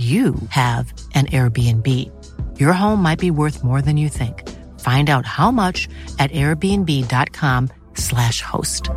[0.00, 1.86] you have an Airbnb.
[2.58, 4.48] Your home might be worth more than you think.
[4.80, 8.88] Find out how much at airbnb.com/slash host.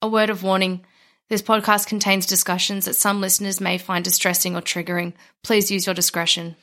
[0.00, 0.84] A word of warning
[1.28, 5.14] this podcast contains discussions that some listeners may find distressing or triggering.
[5.42, 6.56] Please use your discretion.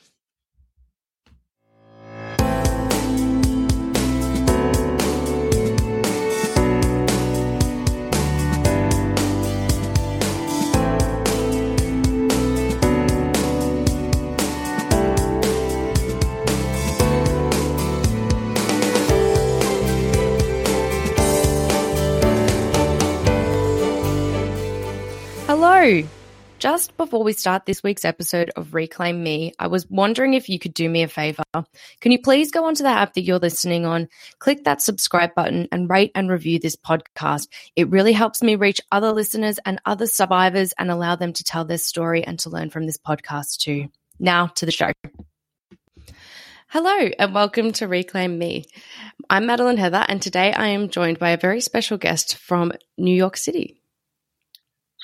[25.60, 26.04] Hello.
[26.60, 30.56] Just before we start this week's episode of Reclaim Me, I was wondering if you
[30.56, 31.42] could do me a favor.
[32.00, 34.06] Can you please go onto the app that you're listening on,
[34.38, 37.48] click that subscribe button, and rate and review this podcast?
[37.74, 41.64] It really helps me reach other listeners and other survivors and allow them to tell
[41.64, 43.88] their story and to learn from this podcast too.
[44.20, 44.92] Now to the show.
[46.68, 48.64] Hello and welcome to Reclaim Me.
[49.28, 53.14] I'm Madeline Heather, and today I am joined by a very special guest from New
[53.14, 53.77] York City.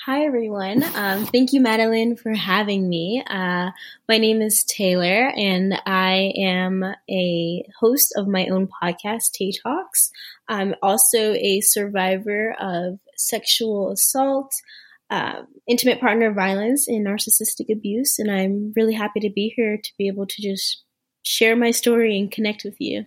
[0.05, 0.83] Hi, everyone.
[0.93, 3.23] Um, thank you, Madeline, for having me.
[3.25, 3.71] Uh,
[4.07, 10.11] my name is Taylor, and I am a host of my own podcast, Tay Talks.
[10.47, 14.53] I'm also a survivor of sexual assault,
[15.09, 18.19] uh, intimate partner violence, and narcissistic abuse.
[18.19, 20.83] And I'm really happy to be here to be able to just
[21.23, 23.05] share my story and connect with you.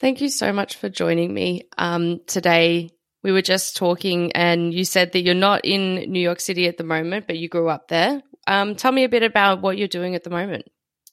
[0.00, 2.90] Thank you so much for joining me um, today
[3.22, 6.76] we were just talking, and you said that you're not in New York City at
[6.76, 8.22] the moment, but you grew up there.
[8.46, 10.64] Um, tell me a bit about what you're doing at the moment.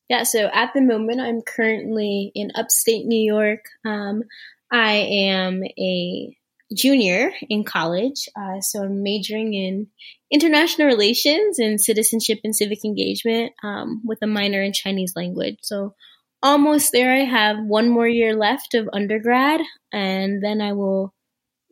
[0.10, 3.66] Yeah, so at the moment, I'm currently in upstate New York.
[3.86, 4.24] Um,
[4.72, 6.36] I am a
[6.76, 9.88] junior in college, uh, so I'm majoring in
[10.32, 15.58] international relations and citizenship and civic engagement um, with a minor in Chinese language.
[15.62, 15.94] So
[16.42, 17.14] almost there.
[17.14, 21.14] I have one more year left of undergrad, and then I will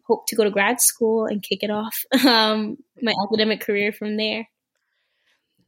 [0.07, 1.95] hope to go to grad school and kick it off
[2.25, 4.47] um, my academic career from there.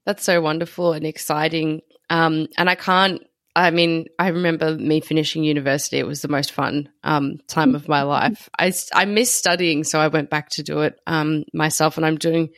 [0.05, 1.81] That's so wonderful and exciting.
[2.09, 3.21] Um, and I can't,
[3.55, 5.99] I mean, I remember me finishing university.
[5.99, 8.49] It was the most fun um, time of my life.
[8.57, 12.17] I, I miss studying, so I went back to do it um, myself, and I'm
[12.17, 12.49] doing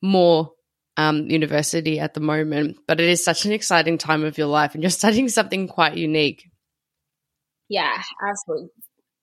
[0.00, 0.52] more
[0.96, 2.78] um, university at the moment.
[2.88, 5.96] But it is such an exciting time of your life, and you're studying something quite
[5.96, 6.48] unique.
[7.68, 8.70] Yeah, absolutely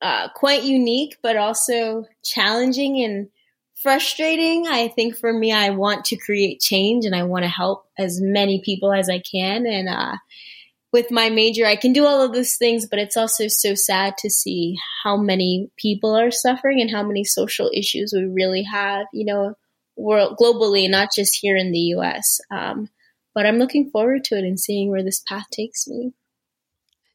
[0.01, 3.29] uh, quite unique, but also challenging and
[3.75, 4.67] frustrating.
[4.67, 8.19] I think for me, I want to create change and I want to help as
[8.21, 9.65] many people as I can.
[9.65, 10.17] And uh,
[10.91, 14.15] with my major, I can do all of those things, but it's also so sad
[14.19, 19.05] to see how many people are suffering and how many social issues we really have,
[19.13, 19.53] you know,
[19.95, 22.39] world globally, not just here in the U.S.
[22.51, 22.89] Um,
[23.35, 26.13] but I'm looking forward to it and seeing where this path takes me.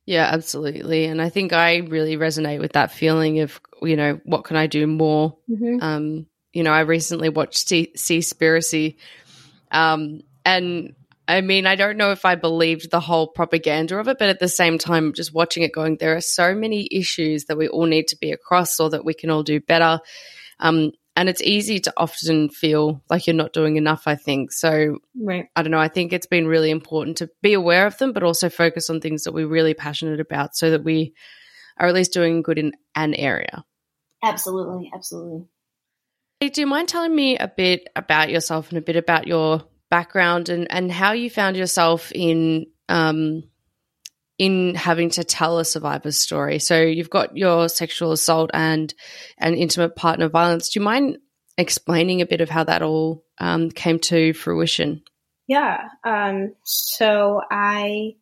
[0.07, 1.07] Yeah, absolutely.
[1.07, 4.67] And I think I really resonate with that feeling of, you know, what can I
[4.67, 5.39] do more?
[5.51, 5.83] Mm-hmm.
[5.83, 8.97] Um, you know, I recently watched Seaspiracy.
[9.71, 10.95] Um, and
[11.27, 14.41] I mean, I don't know if I believed the whole propaganda of it, but at
[14.41, 17.87] the same time, just watching it going, there are so many issues that we all
[17.87, 20.01] need to be across or that we can all do better.
[20.61, 24.53] Um, and it's easy to often feel like you're not doing enough i think.
[24.53, 25.47] So right.
[25.57, 28.23] i don't know i think it's been really important to be aware of them but
[28.23, 31.15] also focus on things that we're really passionate about so that we
[31.77, 33.65] are at least doing good in an area.
[34.23, 35.47] Absolutely absolutely.
[36.41, 40.49] Do you mind telling me a bit about yourself and a bit about your background
[40.49, 43.45] and and how you found yourself in um
[44.39, 46.59] in having to tell a survivor's story.
[46.59, 48.93] So you've got your sexual assault and
[49.39, 50.71] and intimate partner violence.
[50.71, 51.19] Do you mind
[51.57, 55.03] explaining a bit of how that all um, came to fruition?
[55.47, 55.89] Yeah.
[56.03, 58.17] Um, so I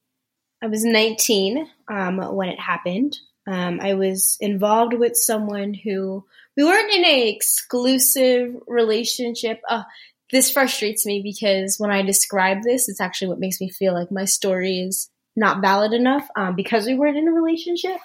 [0.63, 3.17] I was 19 um, when it happened.
[3.47, 6.25] Um, I was involved with someone who
[6.57, 9.61] we weren't in an exclusive relationship.
[9.69, 9.83] Uh,
[10.31, 14.13] this frustrates me because when I describe this, it's actually what makes me feel like
[14.13, 17.99] my story is not valid enough um, because we weren't in a relationship.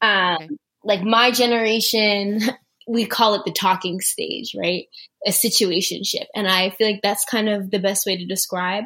[0.00, 0.48] Um, okay.
[0.84, 2.40] Like my generation,
[2.88, 4.86] we call it the talking stage, right?
[5.26, 8.84] A situationship, and I feel like that's kind of the best way to describe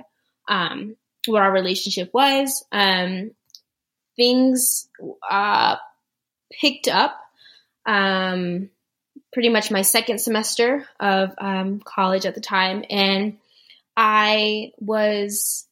[0.49, 0.97] um,
[1.27, 2.65] what our relationship was.
[2.73, 3.33] Um,
[4.17, 4.89] things
[5.31, 5.77] uh,
[6.61, 7.19] picked up
[7.87, 8.71] um,
[9.33, 13.39] pretty much my second semester of um, college at the time, and
[13.97, 15.67] I was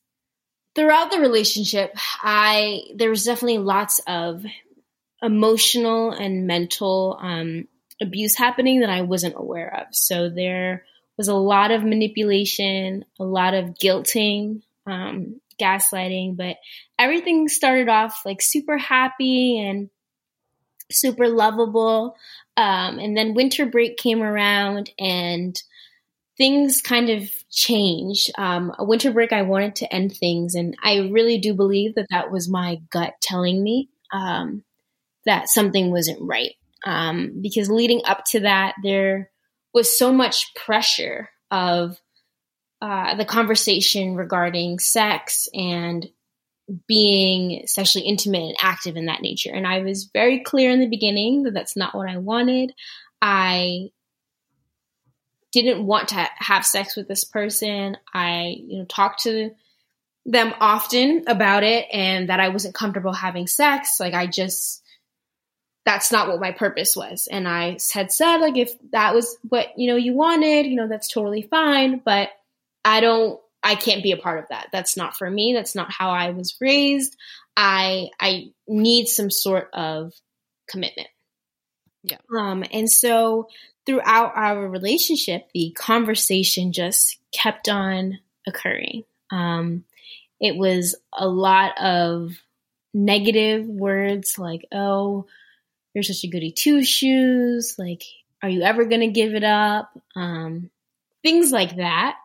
[0.75, 1.97] throughout the relationship.
[2.23, 4.45] I there was definitely lots of
[5.23, 7.69] emotional and mental um,
[8.01, 9.95] abuse happening that I wasn't aware of.
[9.95, 10.85] So there
[11.17, 16.57] was a lot of manipulation, a lot of guilting, um, gaslighting, but
[16.99, 19.91] everything started off like super happy and
[20.91, 22.17] super lovable.
[22.57, 25.61] Um, and then winter break came around and
[26.41, 28.31] things kind of changed.
[28.39, 30.55] Um, a winter break, I wanted to end things.
[30.55, 34.65] And I really do believe that that was my gut telling me um,
[35.27, 36.53] that something wasn't right.
[36.87, 39.29] Um, because leading up to that, there
[39.75, 42.01] was so much pressure of
[42.81, 46.09] uh, the conversation regarding sex and
[46.89, 49.53] being sexually intimate and active in that nature.
[49.53, 52.73] And I was very clear in the beginning that that's not what I wanted.
[53.21, 53.91] I
[55.53, 57.97] didn't want to have sex with this person.
[58.13, 59.51] I, you know, talked to
[60.27, 63.99] them often about it and that I wasn't comfortable having sex.
[63.99, 64.83] Like I just
[65.87, 67.27] that's not what my purpose was.
[67.31, 70.89] And I had said like if that was what, you know, you wanted, you know,
[70.89, 72.29] that's totally fine, but
[72.85, 74.69] I don't I can't be a part of that.
[74.73, 75.53] That's not for me.
[75.55, 77.17] That's not how I was raised.
[77.57, 80.13] I I need some sort of
[80.69, 81.09] commitment.
[82.03, 82.19] Yeah.
[82.37, 83.49] Um and so
[83.87, 89.05] throughout our relationship, the conversation just kept on occurring.
[89.31, 89.85] Um
[90.41, 92.33] it was a lot of
[92.95, 95.27] negative words like, "Oh,
[95.95, 98.03] you're such a goody two shoes," like,
[98.43, 100.71] "Are you ever going to give it up?" Um
[101.23, 102.17] things like that.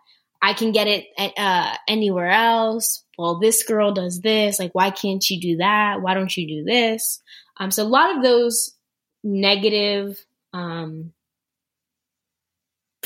[0.41, 1.07] I can get it
[1.37, 3.03] uh, anywhere else.
[3.17, 4.59] Well, this girl does this.
[4.59, 6.01] Like, why can't you do that?
[6.01, 7.19] Why don't you do this?
[7.57, 8.75] Um, so a lot of those
[9.23, 10.23] negative
[10.53, 11.13] um,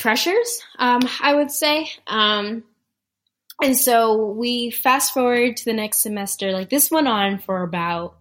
[0.00, 1.90] pressures, um, I would say.
[2.06, 2.64] Um,
[3.62, 6.52] and so we fast forward to the next semester.
[6.52, 8.16] Like this went on for about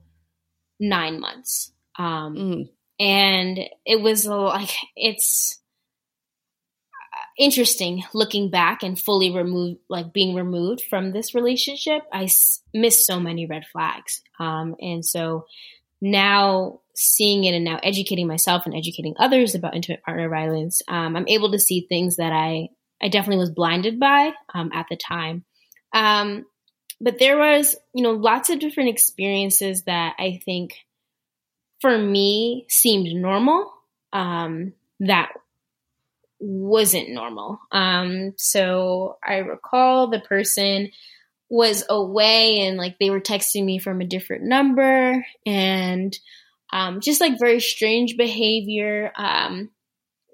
[0.80, 1.72] nine months.
[1.98, 2.70] Um, mm.
[3.00, 5.60] And it was like, it's,
[7.40, 12.04] interesting looking back and fully removed, like being removed from this relationship.
[12.12, 14.22] I s- missed so many red flags.
[14.40, 15.46] Um, and so
[16.02, 21.16] now seeing it and now educating myself and educating others about intimate partner violence, um,
[21.16, 22.68] I'm able to see things that I,
[23.02, 25.46] I definitely was blinded by um, at the time.
[25.94, 26.46] Um,
[27.00, 30.76] but there was, you know, lots of different experiences that I think
[31.80, 33.72] for me seemed normal
[34.12, 35.30] um, that
[36.40, 37.62] wasn't normal.
[37.72, 40.92] Um, so I recall the person
[41.50, 46.20] was away and like they were texting me from a different number and
[46.72, 49.70] um, just like very strange behavior um,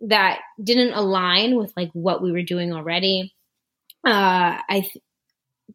[0.07, 3.33] that didn't align with like what we were doing already.
[4.05, 5.03] Uh, I th-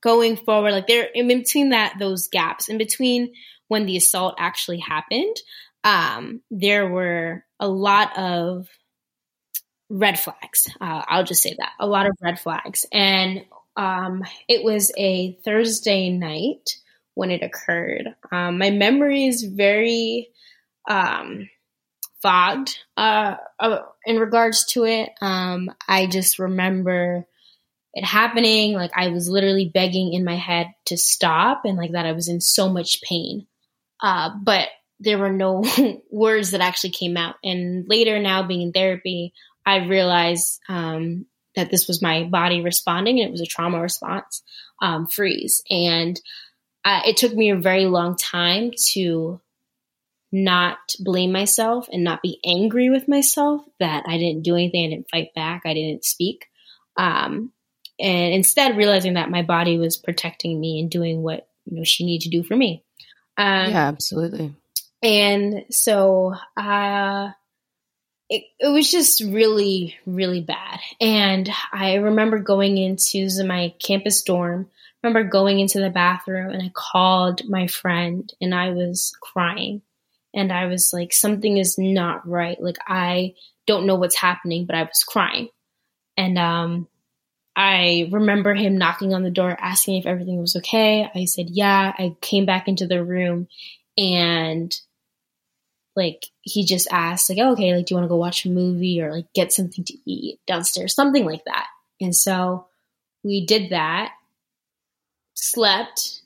[0.01, 3.33] going forward, like there in between that those gaps in between
[3.69, 5.37] when the assault actually happened,
[5.85, 8.69] um, there were a lot of
[9.89, 10.69] red flags.
[10.81, 12.87] Uh, I'll just say that a lot of red flags.
[12.93, 13.45] And
[13.77, 16.77] um, it was a Thursday night
[17.15, 18.15] when it occurred.
[18.31, 20.29] Um, my memory is very
[20.91, 21.49] um,
[22.21, 25.11] fogged uh, uh, in regards to it.
[25.23, 27.25] Um, I just remember
[27.95, 28.75] it happening.
[28.75, 32.29] Like I was literally begging in my head to stop, and like that I was
[32.29, 33.47] in so much pain.
[34.03, 34.69] Uh, but
[34.99, 35.65] there were no
[36.11, 37.37] words that actually came out.
[37.43, 39.33] And later, now being in therapy,
[39.65, 44.43] I realized um, that this was my body responding and it was a trauma response
[44.83, 45.63] um, freeze.
[45.71, 46.21] And
[46.85, 49.41] uh, it took me a very long time to
[50.33, 54.91] not blame myself and not be angry with myself that I didn't do anything, I
[54.91, 56.47] didn't fight back, I didn't speak.
[56.97, 57.53] Um,
[57.99, 62.07] and instead realizing that my body was protecting me and doing what you know she
[62.07, 62.85] needed to do for me.
[63.37, 64.55] Um, yeah, absolutely.
[65.03, 67.31] And so, uh,
[68.31, 70.79] it, it was just really, really bad.
[71.01, 74.69] And I remember going into my campus dorm,
[75.03, 79.83] I remember going into the bathroom and I called my friend and I was crying.
[80.35, 82.61] And I was like, something is not right.
[82.61, 83.35] Like, I
[83.67, 85.49] don't know what's happening, but I was crying.
[86.17, 86.89] And um,
[87.57, 91.11] I remember him knocking on the door, asking if everything was okay.
[91.15, 91.93] I said, yeah.
[91.99, 93.49] I came back into the room
[93.99, 94.75] and
[95.97, 98.49] like he just asked like oh, okay like do you want to go watch a
[98.49, 101.67] movie or like get something to eat downstairs something like that
[102.01, 102.67] and so
[103.23, 104.13] we did that
[105.35, 106.23] slept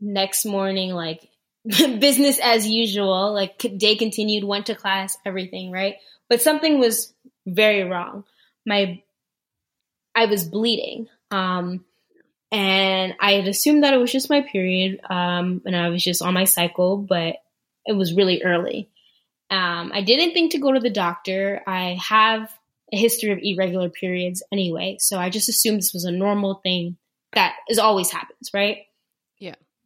[0.00, 1.28] next morning like
[1.98, 5.96] business as usual like day continued went to class everything right
[6.28, 7.12] but something was
[7.46, 8.24] very wrong
[8.64, 9.02] my
[10.14, 11.84] i was bleeding um
[12.52, 16.22] and i had assumed that it was just my period um and i was just
[16.22, 17.36] on my cycle but
[17.86, 18.90] it was really early.
[19.48, 21.62] Um, I didn't think to go to the doctor.
[21.66, 22.50] I have
[22.92, 26.96] a history of irregular periods anyway, so I just assumed this was a normal thing
[27.32, 28.78] that is always happens, right?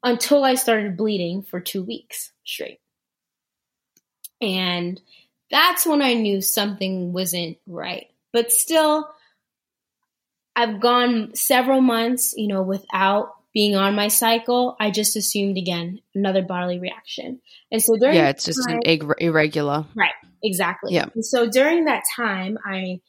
[0.03, 2.81] Until I started bleeding for two weeks straight.
[4.41, 5.01] And
[5.51, 8.07] that's when I knew something wasn't right.
[8.33, 9.09] But still,
[10.57, 16.01] I've gone several months, you know, without being on my cycle, I just assumed again
[16.15, 17.41] another bodily reaction.
[17.73, 20.15] And so during yeah, it's just time, an irregular, right?
[20.43, 20.95] Exactly.
[20.95, 21.07] Yeah.
[21.15, 23.01] And so during that time, I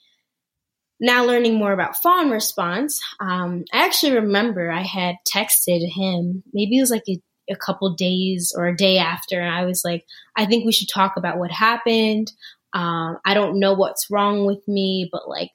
[1.01, 3.01] now learning more about fawn response.
[3.19, 6.43] Um, I actually remember I had texted him.
[6.53, 9.83] Maybe it was like a, a couple days or a day after, and I was
[9.83, 10.05] like,
[10.37, 12.31] "I think we should talk about what happened.
[12.71, 15.51] Um, I don't know what's wrong with me, but like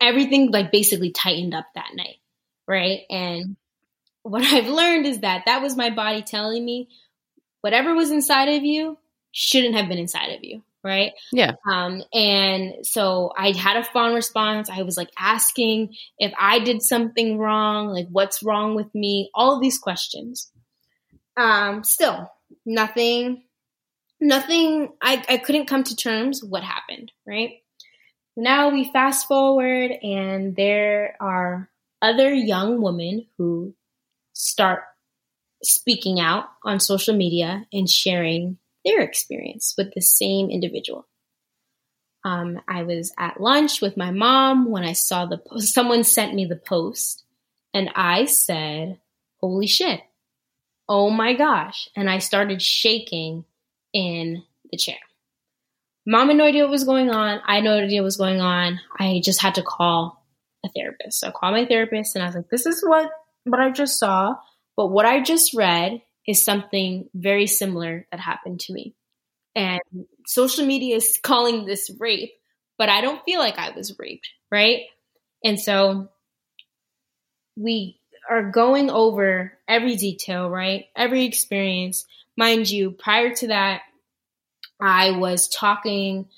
[0.00, 2.16] everything, like basically tightened up that night."
[2.66, 3.00] right?
[3.10, 3.56] And
[4.22, 6.88] what I've learned is that that was my body telling me
[7.60, 8.98] whatever was inside of you
[9.30, 11.12] shouldn't have been inside of you, right?
[11.32, 11.52] Yeah.
[11.70, 14.68] Um, and so I had a fawn response.
[14.70, 19.54] I was like asking if I did something wrong, like what's wrong with me, all
[19.56, 20.50] of these questions.
[21.36, 22.30] Um, still,
[22.66, 23.44] nothing,
[24.20, 27.52] nothing, I, I couldn't come to terms what happened, right?
[28.36, 31.70] Now we fast forward and there are
[32.00, 33.74] other young women who
[34.32, 34.80] start
[35.62, 41.06] speaking out on social media and sharing their experience with the same individual.
[42.24, 45.74] Um, I was at lunch with my mom when I saw the post.
[45.74, 47.24] Someone sent me the post,
[47.74, 48.98] and I said,
[49.40, 50.00] Holy shit.
[50.88, 51.88] Oh my gosh.
[51.96, 53.44] And I started shaking
[53.92, 54.98] in the chair.
[56.06, 57.40] Mom had no idea what was going on.
[57.46, 58.80] I had no idea what was going on.
[58.98, 60.24] I just had to call
[60.64, 61.20] a therapist.
[61.20, 63.10] So I called my therapist and I was like, this is what
[63.44, 64.36] what I just saw,
[64.76, 68.94] but what I just read is something very similar that happened to me.
[69.54, 69.80] And
[70.26, 72.32] social media is calling this rape,
[72.78, 74.82] but I don't feel like I was raped, right?
[75.44, 76.08] And so
[77.56, 77.98] we
[78.30, 80.86] are going over every detail, right?
[80.96, 82.06] Every experience.
[82.36, 83.82] Mind you, prior to that,
[84.80, 86.28] I was talking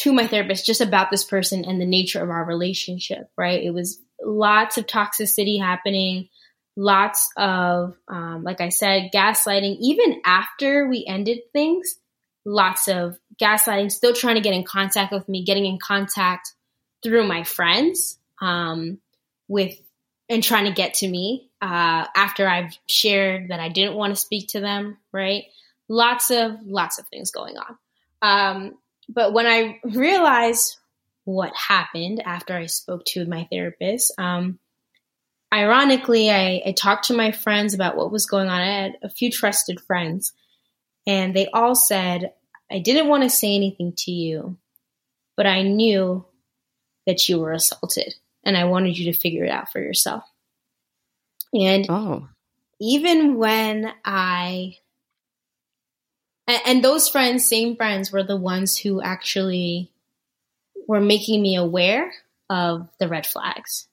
[0.00, 3.62] to my therapist just about this person and the nature of our relationship, right?
[3.62, 6.28] It was lots of toxicity happening,
[6.76, 9.78] lots of, um, like I said, gaslighting.
[9.80, 11.96] Even after we ended things,
[12.44, 16.52] lots of gaslighting, still trying to get in contact with me, getting in contact
[17.02, 18.98] through my friends um,
[19.48, 19.74] with
[20.28, 24.20] and trying to get to me uh, after I've shared that I didn't want to
[24.20, 25.44] speak to them, right?
[25.88, 27.78] Lots of lots of things going on.
[28.22, 28.78] Um,
[29.08, 30.78] but when I realized
[31.26, 34.14] what happened after I spoke to my therapist.
[34.16, 34.58] Um,
[35.56, 38.60] ironically, I, I talked to my friends about what was going on.
[38.60, 40.32] I had a few trusted friends,
[41.06, 42.32] and they all said,
[42.70, 44.56] I didn't want to say anything to you,
[45.36, 46.24] but I knew
[47.06, 50.24] that you were assaulted, and I wanted you to figure it out for yourself.
[51.52, 52.28] And oh.
[52.80, 54.76] even when I
[56.46, 59.90] and, and those friends, same friends, were the ones who actually
[60.86, 62.12] were making me aware
[62.48, 63.88] of the red flags.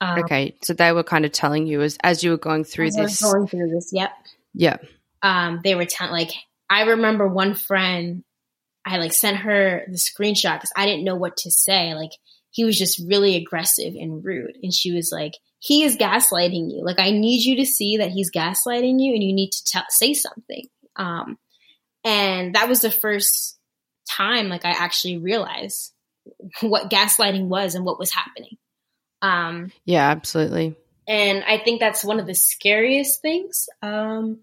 [0.00, 2.92] Um, okay, so they were kind of telling you as as you were going through
[2.92, 3.20] this.
[3.20, 4.10] Going through this, yep.
[4.54, 4.76] Yeah.
[5.22, 6.30] Um, they were telling like
[6.70, 8.24] I remember one friend.
[8.86, 11.94] I like sent her the screenshot because I didn't know what to say.
[11.94, 12.12] Like
[12.50, 16.84] he was just really aggressive and rude, and she was like, "He is gaslighting you.
[16.84, 19.84] Like I need you to see that he's gaslighting you, and you need to tell
[19.88, 21.38] say something." Um,
[22.04, 23.58] and that was the first
[24.08, 25.92] time like I actually realized
[26.60, 28.56] what gaslighting was and what was happening.
[29.22, 30.76] Um, yeah, absolutely.
[31.06, 34.40] And I think that's one of the scariest things um,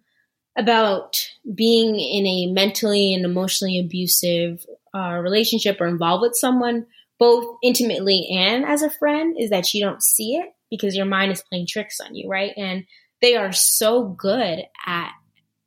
[0.57, 6.87] about being in a mentally and emotionally abusive uh, relationship or involved with someone,
[7.19, 11.31] both intimately and as a friend, is that you don't see it because your mind
[11.31, 12.51] is playing tricks on you, right?
[12.57, 12.85] And
[13.21, 15.11] they are so good at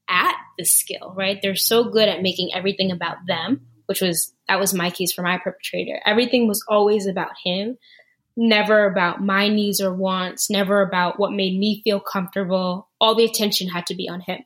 [0.09, 1.39] at the skill, right?
[1.43, 5.23] They're so good at making everything about them, which was that was my case for
[5.23, 6.01] my perpetrator.
[6.05, 7.77] Everything was always about him,
[8.41, 12.89] never about my needs or wants, never about what made me feel comfortable.
[13.01, 14.39] All the attention had to be on him.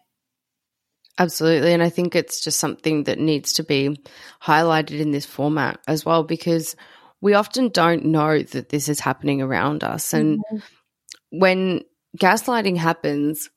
[1.18, 1.74] Absolutely.
[1.74, 4.02] And I think it's just something that needs to be
[4.42, 6.74] highlighted in this format as well, because
[7.20, 10.14] we often don't know that this is happening around us.
[10.14, 11.38] And mm-hmm.
[11.38, 11.82] when
[12.18, 13.50] gaslighting happens,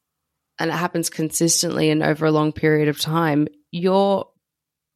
[0.59, 4.27] and it happens consistently and over a long period of time, your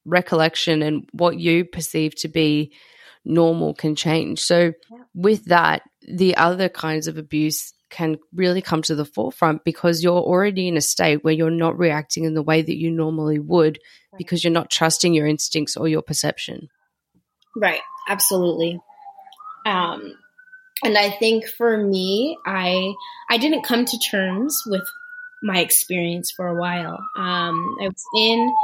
[0.05, 2.74] recollection and what you perceive to be
[3.24, 4.39] normal can change.
[4.39, 4.74] So.
[5.13, 10.13] With that, the other kinds of abuse can really come to the forefront because you're
[10.13, 13.79] already in a state where you're not reacting in the way that you normally would
[14.17, 16.69] because you're not trusting your instincts or your perception.
[17.55, 18.79] Right, absolutely.
[19.65, 20.13] Um,
[20.83, 22.93] and I think for me, I
[23.29, 24.87] I didn't come to terms with
[25.43, 26.97] my experience for a while.
[27.17, 28.55] Um, I was in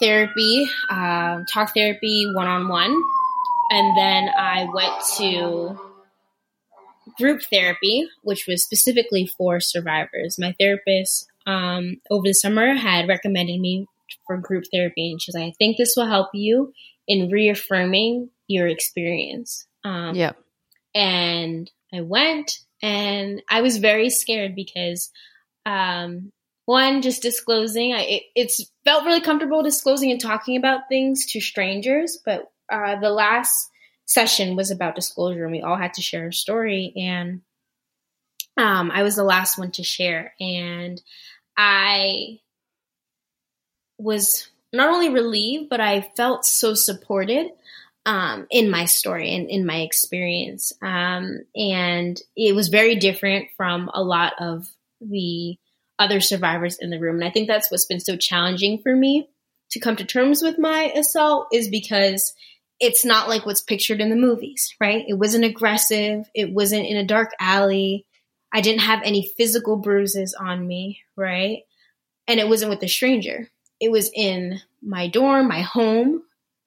[0.00, 3.00] therapy, uh, talk therapy one on one,
[3.70, 5.78] and then I went to
[7.16, 10.38] group therapy, which was specifically for survivors.
[10.38, 13.86] My therapist um, over the summer had recommended me
[14.26, 16.72] for group therapy, and she's like, "I think this will help you
[17.06, 20.32] in reaffirming your experience." Um, yeah,
[20.94, 25.10] and I went, and I was very scared because
[25.64, 26.32] um,
[26.66, 27.94] one, just disclosing.
[27.94, 33.00] I, it, it's felt really comfortable disclosing and talking about things to strangers, but uh,
[33.00, 33.70] the last
[34.06, 36.92] session was about disclosure, and we all had to share a story.
[36.96, 37.42] And
[38.56, 41.00] um, I was the last one to share, and
[41.56, 42.40] I
[43.98, 47.48] was not only relieved, but I felt so supported
[48.06, 50.72] um, in my story and in my experience.
[50.80, 54.66] Um, and it was very different from a lot of
[55.00, 55.56] the
[55.98, 57.16] other survivors in the room.
[57.16, 59.28] And I think that's what's been so challenging for me
[59.70, 62.34] to come to terms with my assault is because
[62.80, 65.04] it's not like what's pictured in the movies, right?
[65.06, 66.28] It wasn't aggressive.
[66.34, 68.06] It wasn't in a dark alley.
[68.52, 71.60] I didn't have any physical bruises on me, right?
[72.26, 73.48] And it wasn't with a stranger.
[73.80, 76.22] It was in my dorm, my home,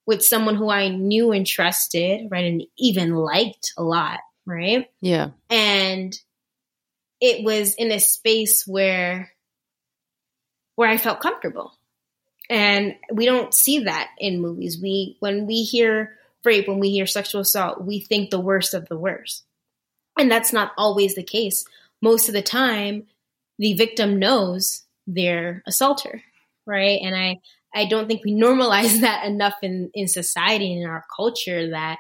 [0.05, 2.45] with someone who I knew and trusted, right?
[2.45, 4.87] And even liked a lot, right?
[5.01, 5.31] Yeah.
[5.49, 6.17] And
[7.19, 9.31] it was in a space where
[10.75, 11.73] where I felt comfortable.
[12.49, 14.79] And we don't see that in movies.
[14.81, 18.87] We when we hear rape, when we hear sexual assault, we think the worst of
[18.89, 19.45] the worst.
[20.17, 21.65] And that's not always the case.
[22.01, 23.07] Most of the time,
[23.57, 26.21] the victim knows their assaulter,
[26.65, 26.99] right?
[27.01, 27.39] And I
[27.73, 31.97] I don't think we normalize that enough in in society and in our culture that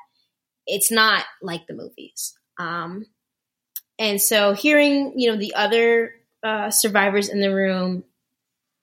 [0.65, 2.37] it's not like the movies.
[2.57, 3.05] Um,
[3.99, 8.03] and so hearing, you know, the other uh, survivors in the room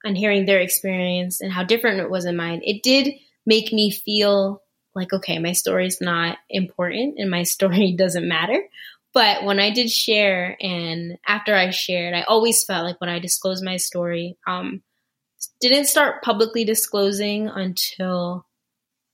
[0.03, 3.13] and hearing their experience and how different it was in mine, it did
[3.45, 4.61] make me feel
[4.95, 8.61] like, okay, my story is not important and my story doesn't matter.
[9.13, 13.19] But when I did share and after I shared, I always felt like when I
[13.19, 14.81] disclosed my story, um,
[15.59, 18.45] didn't start publicly disclosing until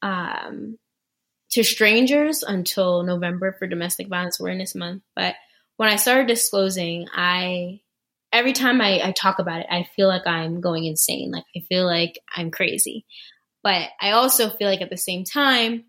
[0.02, 0.78] um,
[1.52, 5.04] to strangers until November for Domestic Violence Awareness Month.
[5.15, 5.36] But
[5.78, 7.82] when I started disclosing, I
[8.38, 11.32] every time I, I talk about it, I feel like I'm going insane.
[11.32, 13.06] Like I feel like I'm crazy.
[13.63, 15.86] But I also feel like at the same time,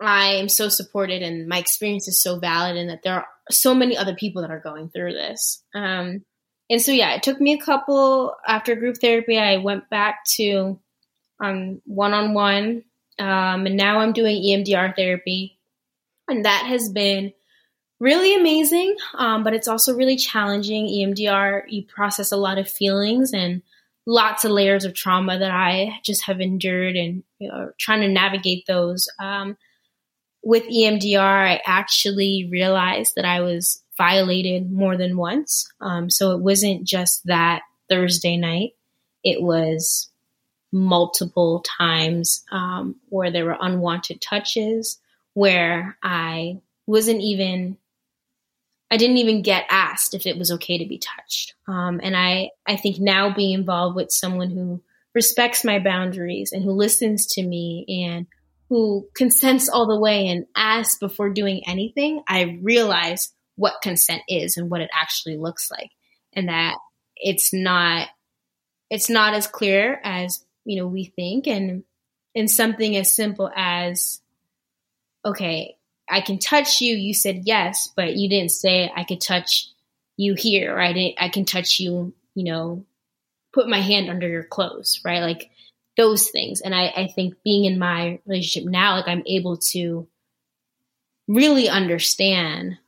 [0.00, 3.74] I am so supported and my experience is so valid and that there are so
[3.74, 5.62] many other people that are going through this.
[5.74, 6.24] Um,
[6.70, 9.38] and so, yeah, it took me a couple after group therapy.
[9.38, 10.78] I went back to
[11.42, 12.84] um, one-on-one,
[13.18, 15.58] um, and now I'm doing EMDR therapy,
[16.28, 17.32] and that has been
[18.00, 20.86] really amazing, um, but it's also really challenging.
[20.86, 23.62] EMDR, you process a lot of feelings and
[24.06, 28.08] lots of layers of trauma that I just have endured and you know, trying to
[28.08, 29.08] navigate those.
[29.18, 29.56] Um,
[30.42, 35.70] with EMDR, I actually realized that I was violated more than once.
[35.82, 38.70] Um, so it wasn't just that Thursday night,
[39.22, 40.08] it was
[40.72, 44.98] multiple times um, where there were unwanted touches,
[45.34, 47.76] where I wasn't even
[48.90, 51.54] I didn't even get asked if it was okay to be touched.
[51.68, 54.82] Um, and I, I think now being involved with someone who
[55.14, 58.26] respects my boundaries and who listens to me and
[58.68, 64.56] who consents all the way and asks before doing anything, I realize what consent is
[64.56, 65.90] and what it actually looks like.
[66.32, 66.76] And that
[67.16, 68.08] it's not
[68.88, 71.84] it's not as clear as, you know, we think and
[72.34, 74.20] in something as simple as
[75.24, 75.76] okay,
[76.10, 79.68] I can touch you, you said yes, but you didn't say I could touch
[80.16, 81.14] you here, right?
[81.18, 82.84] I, I can touch you, you know,
[83.52, 85.20] put my hand under your clothes, right?
[85.20, 85.50] Like
[85.96, 86.60] those things.
[86.60, 90.06] And I, I think being in my relationship now, like I'm able to
[91.28, 92.78] really understand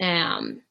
[0.00, 0.62] um,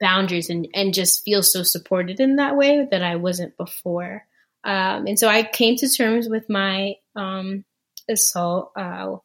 [0.00, 4.26] boundaries and, and just feel so supported in that way that I wasn't before.
[4.64, 7.64] Um, and so I came to terms with my um,
[8.08, 9.16] assault uh,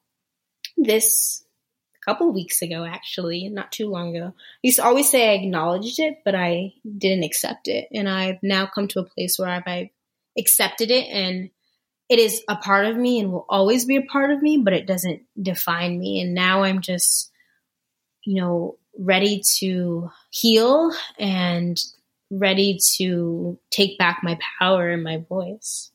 [0.78, 1.43] this
[2.06, 4.34] couple weeks ago, actually, not too long ago.
[4.36, 7.88] I used to always say I acknowledged it, but I didn't accept it.
[7.94, 9.89] And I've now come to a place where I've, I've
[10.38, 11.50] accepted it and
[12.10, 14.74] it is a part of me and will always be a part of me, but
[14.74, 16.22] it doesn't define me.
[16.22, 17.32] And now I'm just,
[18.26, 21.78] you know, ready to heal and
[22.30, 25.92] ready to take back my power and my voice.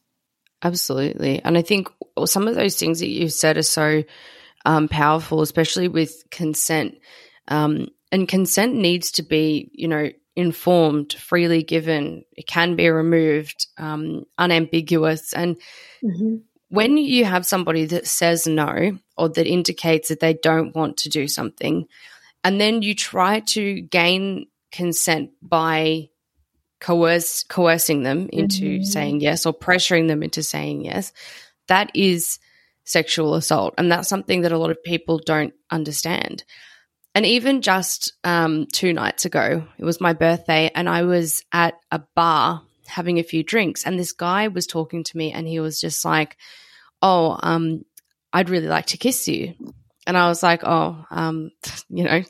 [0.62, 1.40] Absolutely.
[1.44, 1.88] And I think
[2.24, 4.02] some of those things that you said are so
[4.64, 6.98] um, powerful, especially with consent.
[7.48, 12.24] Um, and consent needs to be, you know, informed, freely given.
[12.36, 15.32] It can be removed, um, unambiguous.
[15.32, 15.56] And
[16.02, 16.36] mm-hmm.
[16.68, 21.08] when you have somebody that says no or that indicates that they don't want to
[21.08, 21.86] do something,
[22.44, 26.08] and then you try to gain consent by
[26.80, 28.84] coerce, coercing them into mm-hmm.
[28.84, 31.12] saying yes or pressuring them into saying yes,
[31.66, 32.38] that is
[32.88, 33.74] sexual assault.
[33.76, 36.42] And that's something that a lot of people don't understand.
[37.14, 41.74] And even just um, two nights ago, it was my birthday, and I was at
[41.90, 45.58] a bar having a few drinks, and this guy was talking to me, and he
[45.58, 46.36] was just like,
[47.02, 47.84] "Oh, um,
[48.32, 49.54] I'd really like to kiss you,"
[50.06, 51.50] and I was like, "Oh, um,
[51.88, 52.22] you know,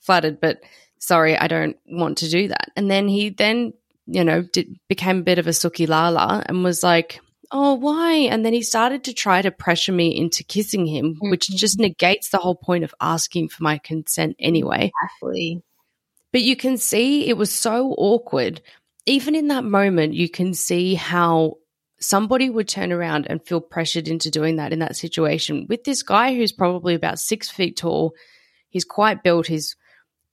[0.00, 0.60] flattered, but
[0.98, 3.72] sorry, I don't want to do that." And then he then,
[4.06, 7.20] you know, did, became a bit of a suki lala and was like,
[7.52, 8.12] oh, why?
[8.12, 11.30] And then he started to try to pressure me into kissing him, mm-hmm.
[11.30, 14.92] which just negates the whole point of asking for my consent anyway.
[15.02, 15.62] Exactly.
[16.32, 18.60] But you can see it was so awkward.
[19.06, 21.54] Even in that moment, you can see how
[22.00, 26.02] somebody would turn around and feel pressured into doing that in that situation with this
[26.02, 28.14] guy who's probably about six feet tall.
[28.68, 29.76] He's quite built, he's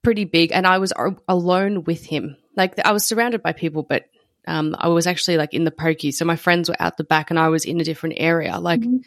[0.04, 0.94] pretty big, and I was
[1.28, 2.38] alone with him.
[2.56, 4.06] Like I was surrounded by people, but
[4.48, 6.12] um, I was actually like in the pokey.
[6.12, 8.58] So my friends were out the back and I was in a different area.
[8.60, 8.98] Like, mm-hmm.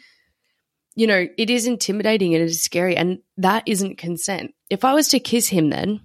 [0.95, 2.95] you know, it is intimidating and it is scary.
[2.95, 4.53] And that isn't consent.
[4.69, 6.01] If I was to kiss him then,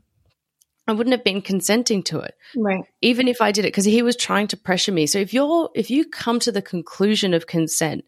[0.88, 2.34] I wouldn't have been consenting to it.
[2.56, 2.84] Right.
[3.02, 5.06] Even if I did it, because he was trying to pressure me.
[5.06, 8.04] So if you're, if you come to the conclusion of consent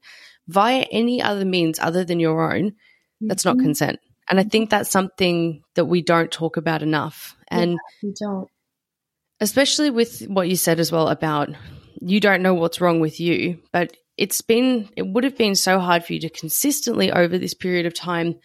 [0.47, 3.29] via any other means other than your own, mm-hmm.
[3.29, 3.67] that's not mm-hmm.
[3.67, 3.99] consent.
[4.31, 7.37] And I think that's something that we don't talk about enough.
[7.49, 8.49] And yeah, we don't
[9.41, 11.51] especially with what you said as well about
[12.01, 15.79] you don't know what's wrong with you, but it's been, it would have been so
[15.79, 18.37] hard for you to consistently over this period of time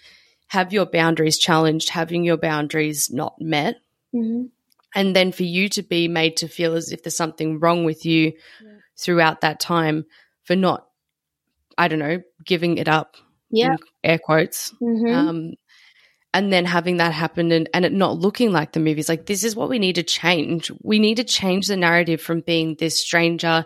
[0.47, 3.77] have your boundaries challenged, having your boundaries not met.
[4.13, 4.45] Mm-hmm.
[4.95, 8.05] And then for you to be made to feel as if there's something wrong with
[8.05, 8.71] you yeah.
[8.95, 10.05] throughout that time
[10.43, 10.87] for not,
[11.75, 13.15] I don't know, giving it up.
[13.49, 13.77] Yeah.
[14.03, 14.71] Air quotes.
[14.81, 15.15] Mm-hmm.
[15.15, 15.53] Um,
[16.33, 19.43] and then having that happen and, and it not looking like the movies like this
[19.43, 20.71] is what we need to change.
[20.81, 23.65] We need to change the narrative from being this stranger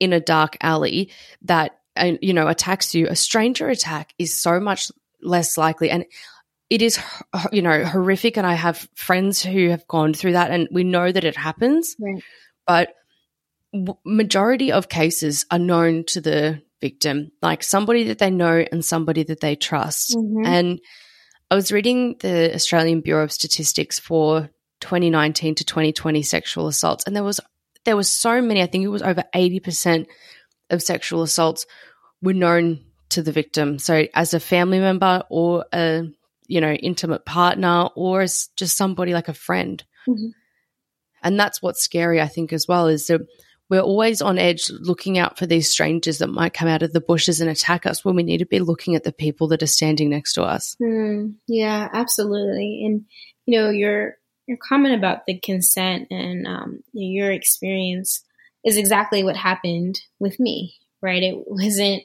[0.00, 1.10] in a dark alley
[1.42, 1.78] that
[2.20, 3.06] you know attacks you.
[3.08, 4.90] A stranger attack is so much
[5.22, 5.90] less likely.
[5.90, 6.04] And
[6.68, 6.98] it is
[7.52, 8.36] you know horrific.
[8.36, 11.96] And i have friends who have gone through that and we know that it happens.
[11.98, 12.22] Right.
[12.66, 12.94] but
[14.04, 19.22] majority of cases are known to the victim like somebody that they know and somebody
[19.22, 20.14] that they trust.
[20.14, 20.44] Mm-hmm.
[20.44, 20.80] and
[21.54, 27.14] I was reading the Australian Bureau of Statistics for 2019 to 2020 sexual assaults, and
[27.14, 27.38] there was
[27.84, 28.60] there was so many.
[28.60, 30.08] I think it was over 80 percent
[30.68, 31.66] of sexual assaults
[32.20, 33.78] were known to the victim.
[33.78, 36.08] So as a family member or a
[36.48, 39.80] you know intimate partner or as just somebody like a friend.
[40.08, 40.30] Mm-hmm.
[41.22, 43.20] And that's what's scary, I think, as well, is that
[43.70, 47.00] we're always on edge looking out for these strangers that might come out of the
[47.00, 49.66] bushes and attack us when we need to be looking at the people that are
[49.66, 50.76] standing next to us.
[50.80, 52.84] Mm, yeah, absolutely.
[52.84, 53.06] And
[53.46, 58.22] you know, your your comment about the consent and um, your experience
[58.64, 60.76] is exactly what happened with me.
[61.00, 61.22] Right?
[61.22, 62.02] It wasn't.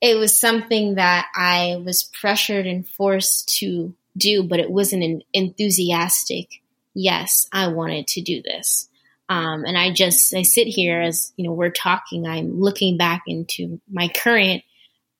[0.00, 5.22] It was something that I was pressured and forced to do, but it wasn't an
[5.32, 6.62] enthusiastic.
[6.94, 8.87] Yes, I wanted to do this
[9.28, 13.22] um, and I just, I sit here as, you know, we're talking, I'm looking back
[13.26, 14.62] into my current,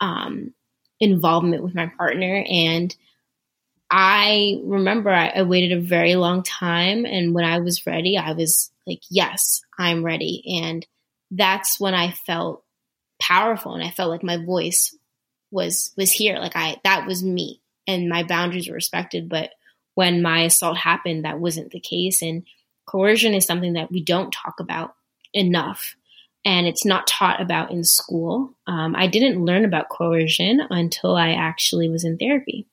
[0.01, 0.55] um,
[1.01, 2.45] involvement with my partner.
[2.49, 2.95] And
[3.91, 7.05] I remember I, I waited a very long time.
[7.07, 10.61] And when I was ready, I was like, yes, I'm ready.
[10.63, 10.87] And
[11.31, 12.65] that's when I felt
[13.21, 14.95] powerful and I felt like my voice
[15.51, 19.51] was was here like I that was me and my boundaries were respected but
[19.95, 22.45] when my assault happened that wasn't the case and
[22.89, 24.95] coercion is something that we don't talk about
[25.33, 25.95] enough
[26.45, 28.55] and it's not taught about in school.
[28.67, 32.67] Um, i didn't learn about coercion until i actually was in therapy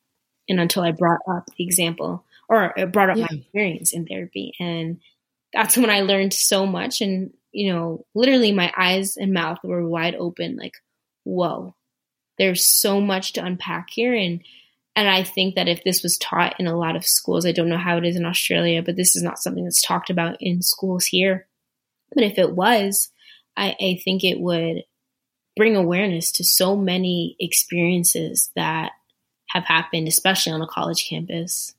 [0.48, 3.26] and until i brought up the example or brought up yeah.
[3.30, 4.52] my experience in therapy.
[4.58, 5.00] And
[5.52, 7.00] that's when i learned so much.
[7.00, 10.74] And you know literally my eyes and mouth were wide open like
[11.24, 11.74] whoa
[12.38, 14.14] there's so much to unpack here.
[14.14, 14.42] And
[14.96, 17.68] and I think that if this was taught in a lot of schools, I don't
[17.68, 20.62] know how it is in Australia, but this is not something that's talked about in
[20.62, 21.46] schools here.
[22.14, 23.10] But if it was,
[23.58, 24.84] I, I think it would
[25.54, 28.92] bring awareness to so many experiences that
[29.50, 31.74] have happened, especially on a college campus.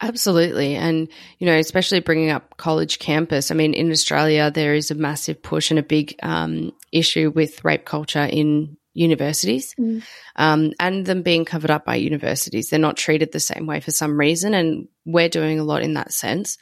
[0.00, 0.74] Absolutely.
[0.74, 3.52] And, you know, especially bringing up college campus.
[3.52, 7.64] I mean, in Australia, there is a massive push and a big um, issue with
[7.64, 10.02] rape culture in universities mm.
[10.36, 12.70] um, and them being covered up by universities.
[12.70, 15.94] They're not treated the same way for some reason, and we're doing a lot in
[15.94, 16.56] that sense.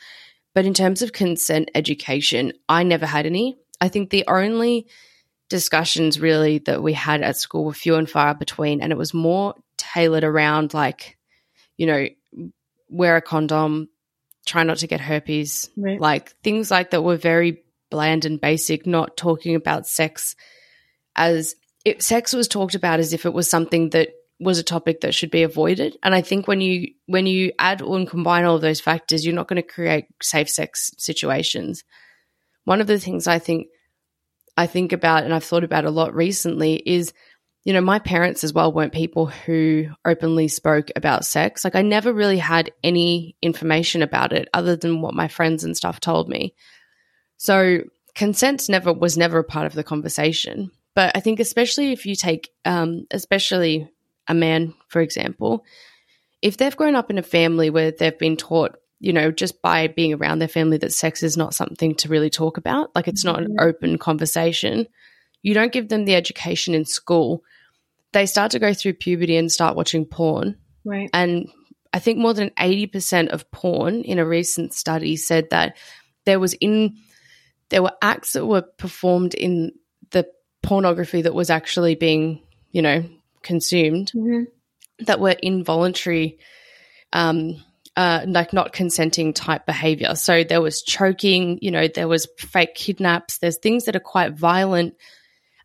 [0.55, 3.59] But in terms of consent education, I never had any.
[3.81, 4.87] I think the only
[5.49, 9.14] discussions really that we had at school were few and far between, and it was
[9.14, 11.18] more tailored around like,
[11.77, 12.07] you know,
[12.88, 13.88] wear a condom,
[14.47, 16.01] try not to get herpes, right.
[16.01, 20.35] like things like that were very bland and basic, not talking about sex
[21.14, 25.01] as it, sex was talked about as if it was something that was a topic
[25.01, 25.97] that should be avoided.
[26.03, 29.35] And I think when you when you add and combine all of those factors, you're
[29.35, 31.85] not going to create safe sex situations.
[32.64, 33.68] One of the things I think
[34.57, 37.12] I think about and I've thought about a lot recently is,
[37.64, 41.64] you know, my parents as well weren't people who openly spoke about sex.
[41.64, 45.77] Like I never really had any information about it other than what my friends and
[45.77, 46.55] stuff told me.
[47.38, 47.81] So
[48.14, 50.71] consent never was never a part of the conversation.
[50.95, 53.89] But I think, especially if you take, um, especially
[54.29, 55.65] a man, for example,
[56.43, 59.89] if they've grown up in a family where they've been taught, you know, just by
[59.89, 63.25] being around their family that sex is not something to really talk about, like it's
[63.25, 63.69] not an mm-hmm.
[63.69, 64.87] open conversation,
[65.43, 67.43] you don't give them the education in school.
[68.13, 70.57] They start to go through puberty and start watching porn.
[70.85, 71.11] Right.
[71.13, 71.49] And
[71.93, 75.77] I think more than 80% of porn in a recent study said that
[76.25, 76.97] there was in
[77.69, 79.73] there were acts that were performed in
[80.11, 80.29] the
[80.62, 83.05] pornography that was actually being, you know,
[83.42, 84.44] consumed mm-hmm.
[85.05, 86.38] that were involuntary,
[87.12, 87.62] um,
[87.96, 90.14] uh, like not consenting type behavior.
[90.14, 94.33] So there was choking, you know, there was fake kidnaps, there's things that are quite
[94.33, 94.94] violent.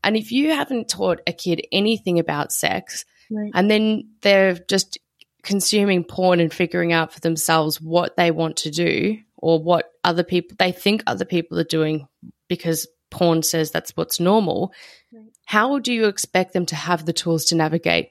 [0.03, 3.51] And if you haven't taught a kid anything about sex, right.
[3.53, 4.99] and then they're just
[5.43, 10.23] consuming porn and figuring out for themselves what they want to do or what other
[10.23, 12.07] people they think other people are doing
[12.49, 14.73] because porn says that's what's normal,
[15.13, 15.25] right.
[15.45, 18.09] how do you expect them to have the tools to navigate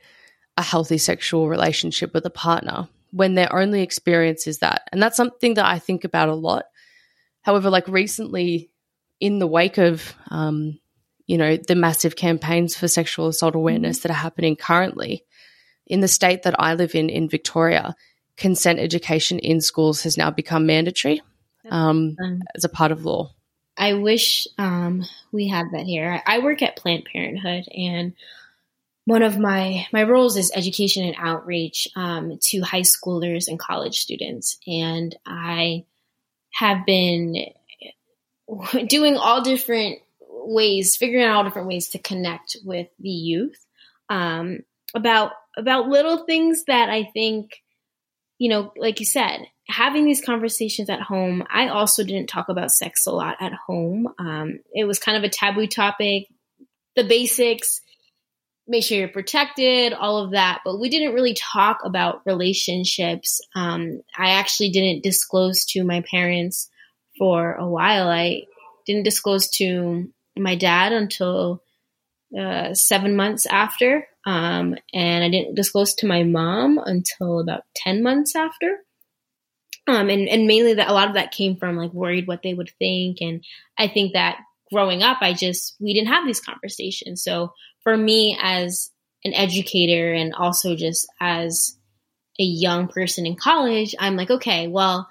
[0.56, 4.88] a healthy sexual relationship with a partner when their only experience is that?
[4.92, 6.64] And that's something that I think about a lot.
[7.42, 8.70] However, like recently,
[9.20, 10.78] in the wake of, um,
[11.26, 14.08] you know, the massive campaigns for sexual assault awareness mm-hmm.
[14.08, 15.24] that are happening currently,
[15.86, 17.94] in the state that I live in, in Victoria,
[18.36, 21.22] consent education in schools has now become mandatory
[21.70, 22.16] um,
[22.54, 23.32] as a part of law.
[23.78, 26.22] I wish um, we had that here.
[26.26, 28.14] I work at Planned Parenthood, and
[29.04, 33.98] one of my my roles is education and outreach um, to high schoolers and college
[33.98, 34.58] students.
[34.66, 35.84] And I
[36.52, 37.52] have been
[38.88, 43.64] doing all different ways, figuring out all different ways to connect with the youth
[44.08, 44.60] um,
[44.94, 47.62] about about little things that I think,
[48.38, 52.70] you know, like you said, having these conversations at home, I also didn't talk about
[52.70, 54.08] sex a lot at home.
[54.18, 56.28] Um, it was kind of a taboo topic,
[56.94, 57.80] the basics,
[58.68, 60.60] make sure you're protected, all of that.
[60.64, 63.40] But we didn't really talk about relationships.
[63.54, 66.68] Um, I actually didn't disclose to my parents
[67.18, 68.08] for a while.
[68.08, 68.42] I
[68.86, 71.62] didn't disclose to my dad until
[72.38, 74.06] uh, seven months after.
[74.24, 78.78] Um, and I didn't disclose to my mom until about 10 months after.
[79.88, 82.54] Um, and, and mainly that a lot of that came from like worried what they
[82.54, 83.18] would think.
[83.20, 83.44] And
[83.78, 84.38] I think that
[84.72, 87.22] growing up, I just, we didn't have these conversations.
[87.22, 88.90] So for me as
[89.24, 91.76] an educator and also just as
[92.38, 95.08] a young person in college, I'm like, okay, well,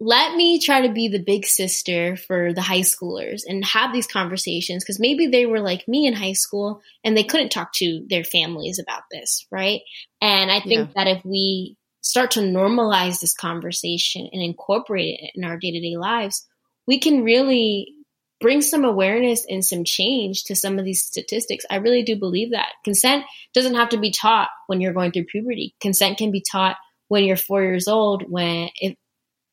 [0.00, 4.06] let me try to be the big sister for the high schoolers and have these
[4.06, 8.04] conversations because maybe they were like me in high school and they couldn't talk to
[8.08, 9.80] their families about this, right?
[10.20, 11.04] And I think yeah.
[11.04, 15.80] that if we start to normalize this conversation and incorporate it in our day to
[15.80, 16.46] day lives,
[16.86, 17.94] we can really
[18.40, 21.64] bring some awareness and some change to some of these statistics.
[21.70, 25.24] I really do believe that consent doesn't have to be taught when you're going through
[25.24, 25.74] puberty.
[25.80, 26.76] Consent can be taught
[27.08, 28.96] when you're four years old, when if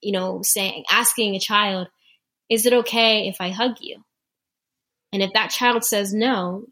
[0.02, 1.88] you know, saying, asking a child,
[2.50, 4.04] is it okay if I hug you?
[5.14, 6.66] And if that child says no,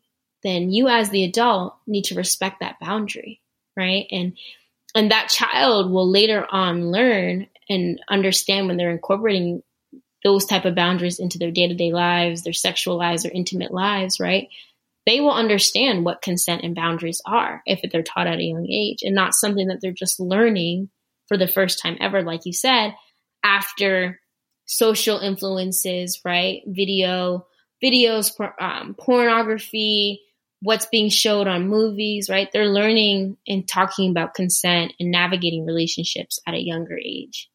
[0.43, 3.39] then you as the adult need to respect that boundary,
[3.77, 4.07] right?
[4.11, 4.33] And
[4.95, 9.61] and that child will later on learn and understand when they're incorporating
[10.23, 14.49] those type of boundaries into their day-to-day lives, their sexual lives, their intimate lives, right?
[15.05, 18.99] They will understand what consent and boundaries are if they're taught at a young age
[19.01, 20.89] and not something that they're just learning
[21.27, 22.95] for the first time ever, like you said,
[23.43, 24.19] after
[24.65, 26.61] social influences, right?
[26.67, 27.47] Video,
[27.83, 30.21] videos, um, pornography,
[30.61, 32.49] what's being showed on movies, right?
[32.51, 37.49] They're learning and talking about consent and navigating relationships at a younger age.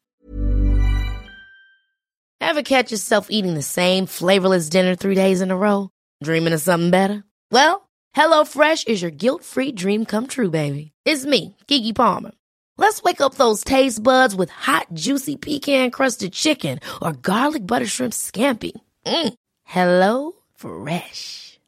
[2.41, 5.89] Ever catch yourself eating the same flavorless dinner three days in a row?
[6.23, 7.23] Dreaming of something better?
[7.51, 10.91] Well, HelloFresh is your guilt free dream come true, baby.
[11.05, 12.31] It's me, Keke Palmer.
[12.77, 17.85] Let's wake up those taste buds with hot, juicy pecan crusted chicken or garlic butter
[17.85, 18.73] shrimp scampi.
[19.05, 19.33] Mm.
[19.63, 21.59] Hello Fresh.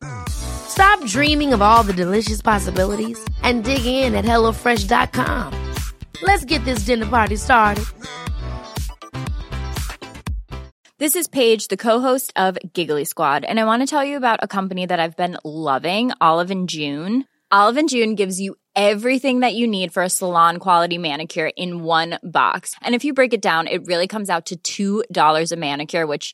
[0.69, 5.73] Stop dreaming of all the delicious possibilities and dig in at HelloFresh.com.
[6.21, 7.86] Let's get this dinner party started.
[10.99, 14.39] This is Paige, the co-host of Giggly Squad, and I want to tell you about
[14.41, 17.25] a company that I've been loving, Olive and June.
[17.51, 21.84] Olive and June gives you everything that you need for a salon quality manicure in
[21.84, 22.73] one box.
[22.82, 26.34] And if you break it down, it really comes out to $2 a manicure, which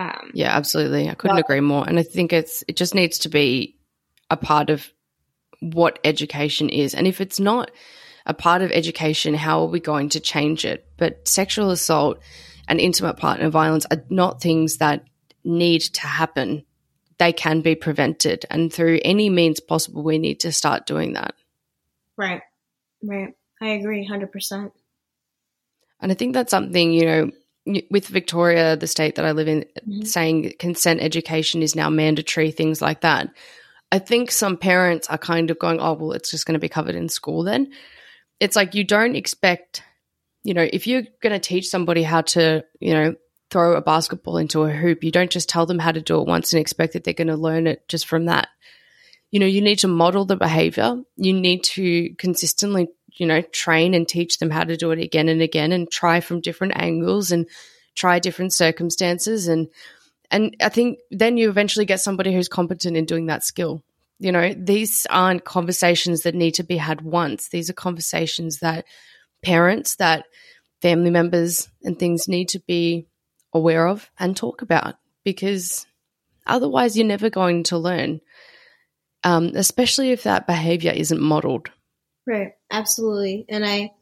[0.00, 1.10] Um, yeah, absolutely.
[1.10, 1.86] I couldn't but, agree more.
[1.86, 3.76] And I think it's it just needs to be
[4.30, 4.90] a part of
[5.60, 6.94] what education is.
[6.94, 7.70] And if it's not
[8.24, 10.86] a part of education, how are we going to change it?
[10.96, 12.18] But sexual assault
[12.66, 15.04] and intimate partner violence are not things that
[15.44, 16.64] need to happen.
[17.18, 18.46] They can be prevented.
[18.48, 21.34] And through any means possible, we need to start doing that.
[22.16, 22.40] Right.
[23.02, 23.34] Right.
[23.60, 24.72] I agree 100%.
[26.00, 27.30] And I think that's something, you know,
[27.66, 30.02] with Victoria, the state that I live in, mm-hmm.
[30.02, 33.28] saying consent education is now mandatory, things like that.
[33.92, 36.68] I think some parents are kind of going, oh, well, it's just going to be
[36.68, 37.72] covered in school then.
[38.38, 39.82] It's like you don't expect,
[40.44, 43.14] you know, if you're going to teach somebody how to, you know,
[43.50, 46.28] throw a basketball into a hoop, you don't just tell them how to do it
[46.28, 48.48] once and expect that they're going to learn it just from that.
[49.32, 51.02] You know, you need to model the behavior.
[51.16, 52.88] You need to consistently
[53.20, 56.20] you know, train and teach them how to do it again and again and try
[56.20, 57.46] from different angles and
[57.94, 59.68] try different circumstances and
[60.30, 63.82] and I think then you eventually get somebody who's competent in doing that skill.
[64.20, 67.48] You know, these aren't conversations that need to be had once.
[67.48, 68.84] These are conversations that
[69.42, 70.24] parents, that
[70.80, 73.08] family members and things need to be
[73.52, 74.94] aware of and talk about
[75.24, 75.84] because
[76.46, 78.20] otherwise you're never going to learn,
[79.24, 81.70] um, especially if that behavior isn't modeled.
[82.30, 82.54] Right.
[82.70, 83.44] Absolutely.
[83.48, 83.92] And I,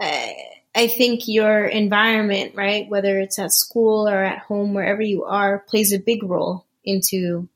[0.00, 0.34] I
[0.74, 5.60] I think your environment, right, whether it's at school or at home, wherever you are,
[5.60, 7.48] plays a big role into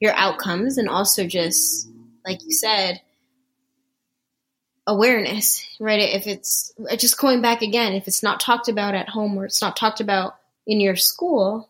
[0.00, 1.86] your outcomes and also just,
[2.24, 3.02] like you said,
[4.86, 6.00] awareness, right?
[6.00, 9.60] If it's just going back again, if it's not talked about at home or it's
[9.60, 10.36] not talked about
[10.66, 11.68] in your school,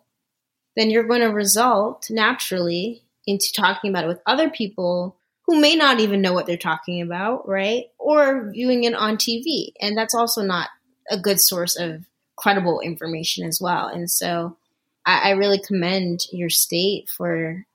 [0.77, 5.17] then you're going to result naturally into talking about it with other people
[5.53, 7.85] who may not even know what they're talking about, right?
[7.99, 9.73] Or viewing it on TV.
[9.83, 10.71] And that's also not
[11.11, 13.87] a good source of credible information as well.
[13.89, 14.57] And so
[15.05, 17.67] I, I really commend your state for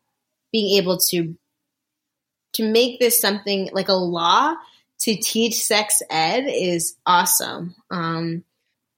[0.51, 1.37] being able to
[2.53, 4.55] to make this something like a law
[5.01, 7.75] to teach sex ed is awesome.
[7.91, 8.43] Um,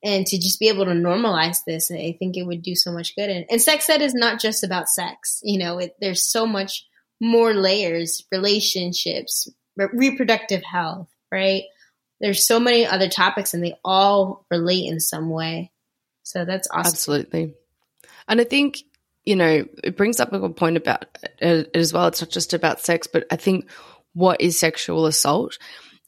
[0.01, 3.13] and to just be able to normalize this, I think it would do so much
[3.17, 3.29] good.
[3.29, 5.41] And, and sex ed is not just about sex.
[5.43, 6.85] You know, it, there's so much
[7.19, 11.63] more layers, relationships, re- reproductive health, right?
[12.19, 15.71] There's so many other topics and they all relate in some way.
[16.23, 16.91] So that's awesome.
[16.91, 17.53] Absolutely.
[18.27, 18.79] And I think,
[19.25, 21.05] you know, it brings up a good point about
[21.39, 22.07] it as well.
[22.07, 23.69] It's not just about sex, but I think
[24.13, 25.57] what is sexual assault?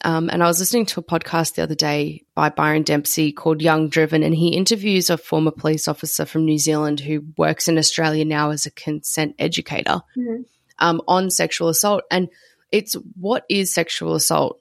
[0.03, 3.61] Um, and I was listening to a podcast the other day by Byron Dempsey called
[3.61, 7.77] Young Driven, and he interviews a former police officer from New Zealand who works in
[7.77, 10.41] Australia now as a consent educator mm-hmm.
[10.81, 12.03] Um, on sexual assault.
[12.11, 12.27] And
[12.71, 14.59] it's what is sexual assault?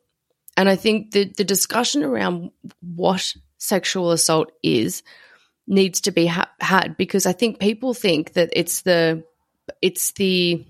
[0.57, 2.51] And I think the, the discussion around
[2.81, 5.03] what sexual assault is
[5.67, 9.25] needs to be ha- had because I think people think that it's the
[9.81, 10.67] it's the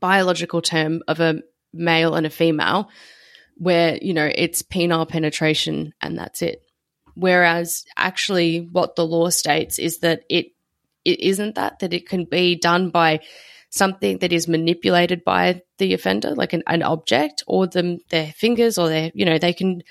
[0.00, 2.90] biological term of a male and a female
[3.56, 6.62] where you know it's penile penetration and that's it
[7.14, 10.46] whereas actually what the law states is that it
[11.04, 13.20] it isn't that that it can be done by
[13.70, 18.78] something that is manipulated by the offender, like an, an object or them their fingers
[18.78, 19.82] or their, you know, they can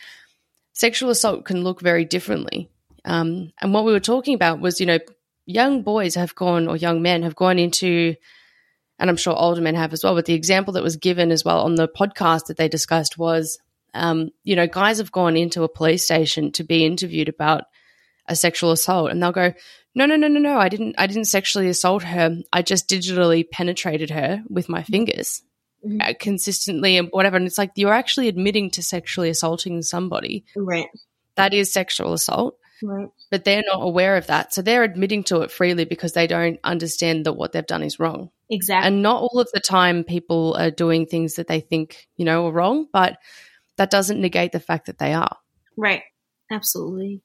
[0.73, 2.69] sexual assault can look very differently.
[3.03, 4.99] Um, and what we were talking about was, you know,
[5.45, 8.15] young boys have gone or young men have gone into
[8.97, 11.43] and I'm sure older men have as well, but the example that was given as
[11.43, 13.59] well on the podcast that they discussed was
[13.95, 17.63] um, you know, guys have gone into a police station to be interviewed about
[18.28, 19.53] a sexual assault and they'll go,
[19.96, 20.58] no, no, no, no, no.
[20.58, 20.96] I didn't.
[20.98, 22.38] I didn't sexually assault her.
[22.52, 25.41] I just digitally penetrated her with my fingers
[25.86, 26.02] mm-hmm.
[26.02, 27.38] uh, consistently and whatever.
[27.38, 30.46] And it's like you're actually admitting to sexually assaulting somebody.
[30.56, 30.88] Right.
[31.36, 32.58] That is sexual assault.
[32.84, 33.08] Right.
[33.32, 36.60] But they're not aware of that, so they're admitting to it freely because they don't
[36.62, 38.32] understand that what they've done is wrong.
[38.50, 38.86] Exactly.
[38.86, 42.48] And not all of the time people are doing things that they think you know
[42.48, 43.18] are wrong, but
[43.78, 45.38] that doesn't negate the fact that they are.
[45.78, 46.04] Right.
[46.52, 47.22] Absolutely.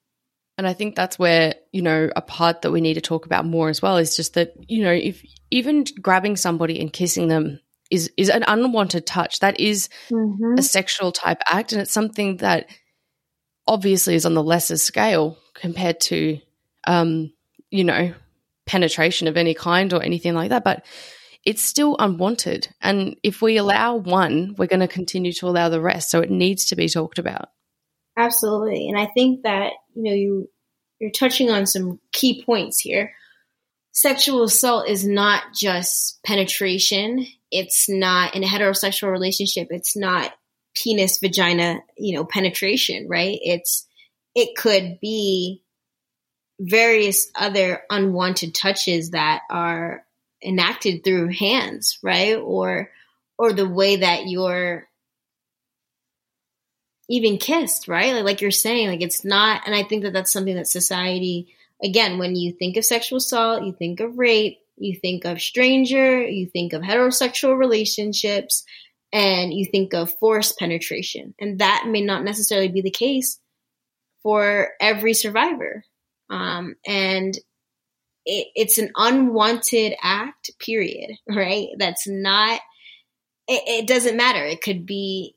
[0.61, 3.47] And I think that's where, you know, a part that we need to talk about
[3.47, 7.61] more as well is just that, you know, if even grabbing somebody and kissing them
[7.91, 9.39] is is an unwanted touch.
[9.39, 10.59] That is mm-hmm.
[10.59, 12.69] a sexual type act and it's something that
[13.67, 16.39] obviously is on the lesser scale compared to
[16.87, 17.33] um,
[17.71, 18.13] you know,
[18.67, 20.85] penetration of any kind or anything like that, but
[21.47, 22.69] it's still unwanted.
[22.83, 26.11] And if we allow one, we're going to continue to allow the rest.
[26.11, 27.49] So it needs to be talked about.
[28.17, 28.89] Absolutely.
[28.89, 30.51] And I think that, you know, you
[30.99, 33.15] you're touching on some key points here.
[33.93, 37.27] Sexual assault is not just penetration.
[37.51, 39.69] It's not in a heterosexual relationship.
[39.71, 40.33] It's not
[40.75, 43.39] penis vagina, you know, penetration, right?
[43.43, 43.87] It's
[44.35, 45.63] it could be
[46.61, 50.05] various other unwanted touches that are
[50.45, 52.37] enacted through hands, right?
[52.37, 52.91] Or
[53.39, 54.87] or the way that you're
[57.11, 58.15] even kissed, right?
[58.15, 61.53] Like, like you're saying, like it's not, and I think that that's something that society,
[61.83, 66.23] again, when you think of sexual assault, you think of rape, you think of stranger,
[66.23, 68.65] you think of heterosexual relationships,
[69.13, 71.35] and you think of forced penetration.
[71.41, 73.41] And that may not necessarily be the case
[74.23, 75.85] for every survivor.
[76.31, 77.37] Um, and
[78.25, 81.71] it, it's an unwanted act, period, right?
[81.77, 82.61] That's not,
[83.49, 84.45] it, it doesn't matter.
[84.45, 85.35] It could be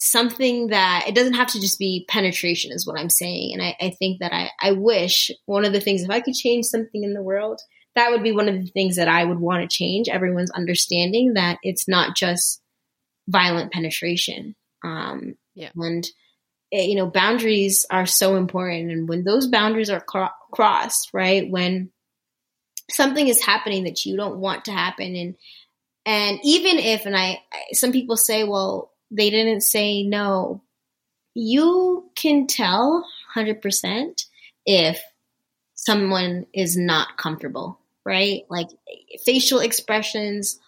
[0.00, 3.52] something that it doesn't have to just be penetration is what I'm saying.
[3.52, 6.34] And I, I, think that I, I wish one of the things, if I could
[6.34, 7.60] change something in the world,
[7.94, 11.34] that would be one of the things that I would want to change everyone's understanding
[11.34, 12.62] that it's not just
[13.28, 14.56] violent penetration.
[14.82, 15.70] Um, yeah.
[15.76, 16.04] And,
[16.70, 18.90] it, eh, you know, boundaries are so important.
[18.90, 21.90] And when those boundaries are cro- crossed, right, when
[22.90, 25.34] something is happening that you don't want to happen and,
[26.06, 27.40] and even if, and I,
[27.72, 30.62] some people say, well, they didn't say no.
[31.34, 34.26] You can tell 100%
[34.66, 35.00] if
[35.74, 38.42] someone is not comfortable, right?
[38.48, 38.68] Like
[39.24, 40.58] facial expressions,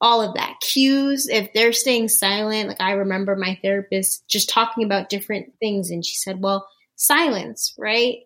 [0.00, 0.58] all of that.
[0.60, 5.90] Cues, if they're staying silent, like I remember my therapist just talking about different things
[5.90, 8.20] and she said, well, silence, right?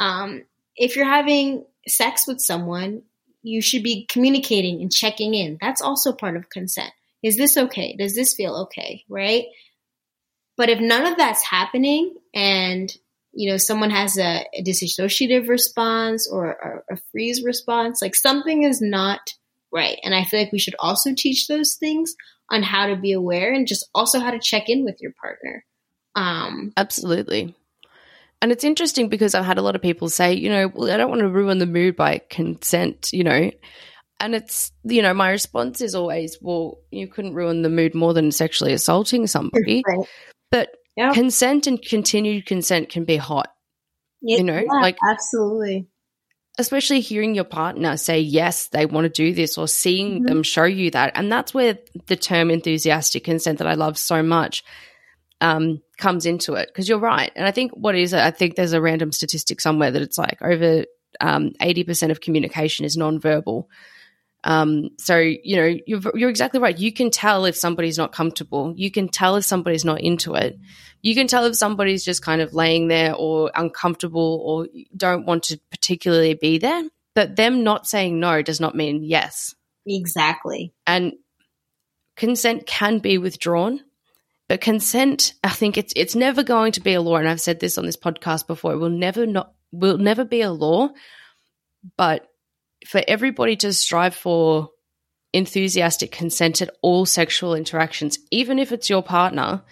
[0.00, 0.44] Um,
[0.76, 3.02] if you're having sex with someone,
[3.42, 5.58] you should be communicating and checking in.
[5.60, 6.92] That's also part of consent.
[7.22, 7.96] Is this okay?
[7.98, 9.04] Does this feel okay?
[9.08, 9.44] Right?
[10.56, 12.94] But if none of that's happening and
[13.32, 18.64] you know someone has a, a dissociative response or a, a freeze response, like something
[18.64, 19.20] is not
[19.72, 19.98] right.
[20.04, 22.14] And I feel like we should also teach those things
[22.50, 25.64] on how to be aware and just also how to check in with your partner.
[26.14, 27.56] Um, Absolutely.
[28.42, 30.96] And it's interesting because I've had a lot of people say, you know, well, I
[30.96, 33.50] don't want to ruin the mood by consent, you know.
[34.22, 38.14] And it's, you know, my response is always, well, you couldn't ruin the mood more
[38.14, 39.82] than sexually assaulting somebody.
[39.84, 40.06] Right.
[40.52, 41.14] But yep.
[41.14, 43.52] consent and continued consent can be hot.
[44.22, 45.88] It, you know, yeah, like absolutely.
[46.56, 50.26] Especially hearing your partner say yes, they want to do this, or seeing mm-hmm.
[50.26, 54.22] them show you that, and that's where the term enthusiastic consent that I love so
[54.22, 54.62] much
[55.40, 57.32] um, comes into it because you're right.
[57.34, 58.20] And I think what is it?
[58.20, 60.84] I think there's a random statistic somewhere that it's like over
[61.20, 63.66] um, 80% of communication is nonverbal.
[64.44, 66.76] Um, so, you know, you're, you're exactly right.
[66.76, 68.74] You can tell if somebody's not comfortable.
[68.76, 70.58] You can tell if somebody's not into it.
[71.00, 75.44] You can tell if somebody's just kind of laying there or uncomfortable or don't want
[75.44, 76.82] to particularly be there.
[77.14, 79.54] But them not saying no does not mean yes.
[79.86, 80.72] Exactly.
[80.86, 81.12] And
[82.16, 83.80] consent can be withdrawn
[84.52, 87.58] but consent, I think it's it's never going to be a law, and I've said
[87.58, 88.74] this on this podcast before.
[88.74, 90.90] It will never not will never be a law,
[91.96, 92.28] but
[92.86, 94.70] for everybody to strive for
[95.32, 99.62] enthusiastic consent at all sexual interactions, even if it's your partner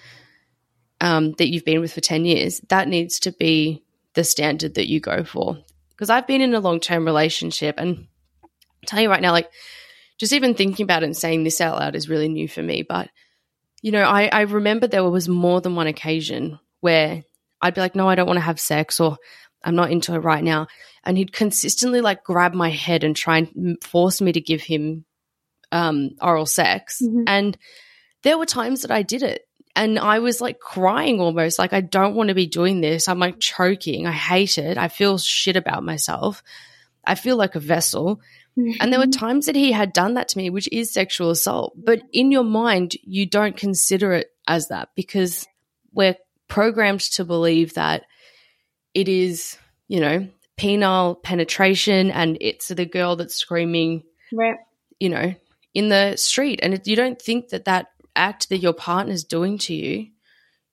[1.00, 3.82] um, that you've been with for ten years, that needs to be
[4.14, 5.58] the standard that you go for.
[5.90, 8.06] Because I've been in a long term relationship, and
[8.42, 8.50] I'll
[8.86, 9.50] tell you right now, like
[10.18, 12.82] just even thinking about it and saying this out loud is really new for me,
[12.82, 13.08] but
[13.82, 17.24] you know, I, I remember there was more than one occasion where
[17.62, 19.16] I'd be like, no, I don't want to have sex or
[19.62, 20.66] I'm not into it right now.
[21.04, 25.04] And he'd consistently like grab my head and try and force me to give him
[25.72, 27.00] um, oral sex.
[27.02, 27.24] Mm-hmm.
[27.26, 27.58] And
[28.22, 29.46] there were times that I did it.
[29.76, 33.06] And I was like crying almost, like, I don't want to be doing this.
[33.06, 34.06] I'm like choking.
[34.06, 34.76] I hate it.
[34.76, 36.42] I feel shit about myself.
[37.06, 38.20] I feel like a vessel.
[38.56, 39.26] And there were mm-hmm.
[39.26, 41.72] times that he had done that to me, which is sexual assault.
[41.76, 45.46] But in your mind, you don't consider it as that because
[45.94, 46.16] we're
[46.48, 48.04] programmed to believe that
[48.94, 49.56] it is,
[49.88, 50.28] you know,
[50.58, 54.56] penile penetration and it's the girl that's screaming, right.
[54.98, 55.34] you know,
[55.74, 56.60] in the street.
[56.62, 60.08] And you don't think that that act that your partner's doing to you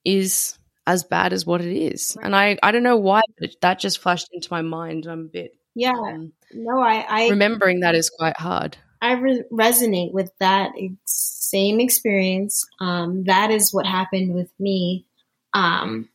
[0.04, 2.18] is as bad as what it is.
[2.22, 5.06] And I, I don't know why, but that just flashed into my mind.
[5.06, 5.92] I'm a bit yeah.
[5.92, 8.78] Um, no, I, I remembering that is quite hard.
[9.00, 10.72] I re- resonate with that
[11.06, 12.66] same experience.
[12.82, 15.06] Um, that is what happened with me.
[15.54, 16.10] Um,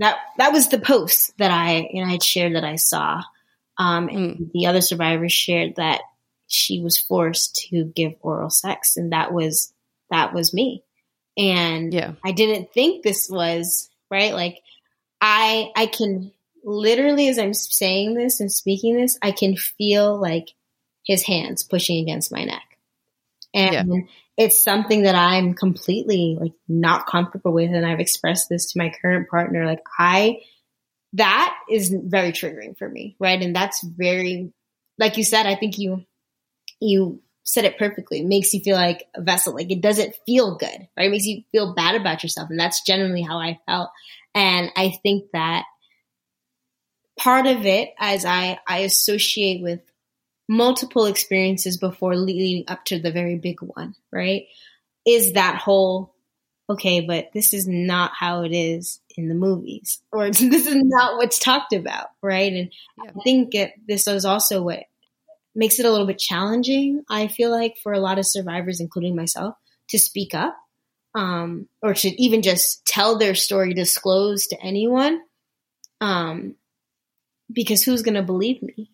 [0.00, 3.22] that that was the post that I you know I had shared that I saw.
[3.78, 4.52] Um, and mm.
[4.52, 6.02] the other survivors shared that
[6.48, 9.72] she was forced to give oral sex, and that was
[10.10, 10.82] that was me.
[11.38, 12.12] And yeah.
[12.24, 14.34] I didn't think this was right.
[14.34, 14.60] Like
[15.20, 16.32] I I can
[16.64, 20.48] literally as I'm saying this and speaking this, I can feel like
[21.04, 22.69] his hands pushing against my neck.
[23.52, 24.00] And yeah.
[24.36, 27.70] it's something that I'm completely like not comfortable with.
[27.70, 29.66] And I've expressed this to my current partner.
[29.66, 30.40] Like I,
[31.14, 33.16] that is very triggering for me.
[33.18, 33.42] Right.
[33.42, 34.52] And that's very,
[34.98, 36.04] like you said, I think you,
[36.80, 38.20] you said it perfectly.
[38.20, 39.54] It makes you feel like a vessel.
[39.54, 41.06] Like it doesn't feel good, right?
[41.06, 42.50] It makes you feel bad about yourself.
[42.50, 43.90] And that's generally how I felt.
[44.34, 45.64] And I think that
[47.18, 49.80] part of it as I, I associate with
[50.50, 54.46] multiple experiences before leading up to the very big one, right?
[55.06, 56.12] Is that whole,
[56.68, 61.16] okay, but this is not how it is in the movies, or this is not
[61.16, 62.52] what's talked about, right?
[62.52, 62.72] And
[63.02, 63.10] yeah.
[63.16, 64.82] I think it, this is also what
[65.54, 69.14] makes it a little bit challenging, I feel like, for a lot of survivors, including
[69.14, 69.54] myself,
[69.90, 70.56] to speak up
[71.14, 75.20] um, or to even just tell their story, disclose to anyone.
[76.00, 76.56] Um,
[77.52, 78.90] because who's going to believe me?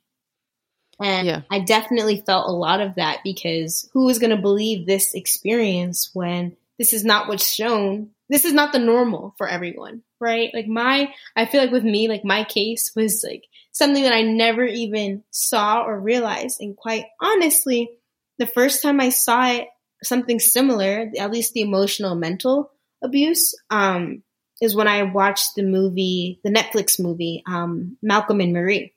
[1.01, 1.43] And yeah.
[1.51, 6.11] I definitely felt a lot of that because who is going to believe this experience
[6.15, 8.11] when this is not what's shown?
[8.29, 10.51] This is not the normal for everyone, right?
[10.53, 14.23] Like my, I feel like with me, like my case was like something that I
[14.23, 16.61] never even saw or realized.
[16.61, 17.91] And quite honestly,
[18.39, 19.69] the first time I saw it,
[20.03, 22.71] something similar, at least the emotional mental
[23.03, 24.23] abuse, um,
[24.61, 28.95] is when I watched the movie, the Netflix movie, um, Malcolm and Marie.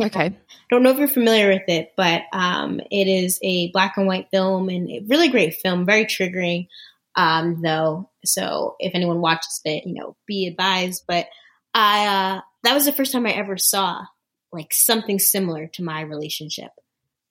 [0.00, 0.26] Okay.
[0.26, 0.34] I
[0.70, 4.28] don't know if you're familiar with it, but um, it is a black and white
[4.30, 6.68] film and a really great film, very triggering,
[7.16, 8.10] um, though.
[8.24, 11.04] So if anyone watches it, you know, be advised.
[11.08, 11.26] But
[11.74, 14.04] I uh, that was the first time I ever saw
[14.52, 16.70] like something similar to my relationship.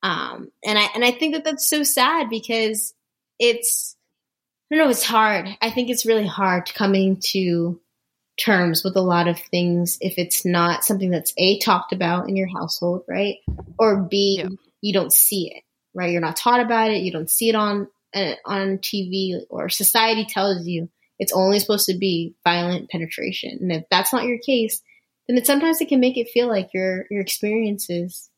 [0.03, 2.93] Um, and I and I think that that's so sad because
[3.39, 3.95] it's
[4.71, 5.47] I don't know it's hard.
[5.61, 7.79] I think it's really hard coming to
[8.37, 12.35] terms with a lot of things if it's not something that's a talked about in
[12.35, 13.37] your household, right?
[13.79, 14.49] Or b yeah.
[14.81, 15.63] you don't see it,
[15.93, 16.11] right?
[16.11, 17.01] You're not taught about it.
[17.01, 21.87] You don't see it on uh, on TV, or society tells you it's only supposed
[21.87, 23.57] to be violent penetration.
[23.61, 24.81] And if that's not your case,
[25.27, 28.29] then it sometimes it can make it feel like your your experience is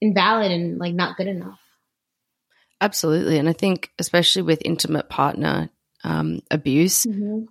[0.00, 1.58] invalid and like not good enough.
[2.80, 5.70] Absolutely, and I think especially with intimate partner
[6.04, 7.06] um, abuse.
[7.06, 7.44] Mm-hmm.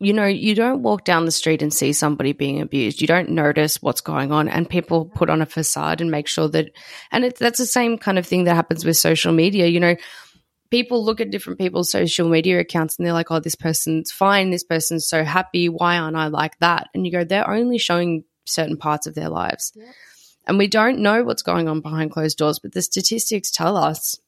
[0.00, 3.00] You know, you don't walk down the street and see somebody being abused.
[3.00, 6.48] You don't notice what's going on, and people put on a facade and make sure
[6.48, 6.70] that.
[7.10, 9.66] And it, that's the same kind of thing that happens with social media.
[9.66, 9.96] You know,
[10.70, 14.50] people look at different people's social media accounts and they're like, oh, this person's fine.
[14.50, 15.68] This person's so happy.
[15.68, 16.88] Why aren't I like that?
[16.94, 19.72] And you go, they're only showing certain parts of their lives.
[19.74, 19.88] Yep.
[20.46, 24.18] And we don't know what's going on behind closed doors, but the statistics tell us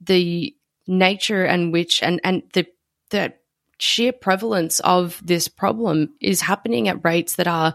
[0.00, 0.54] the
[0.86, 2.66] nature and which and, and the,
[3.10, 3.34] the
[3.78, 7.74] sheer prevalence of this problem is happening at rates that are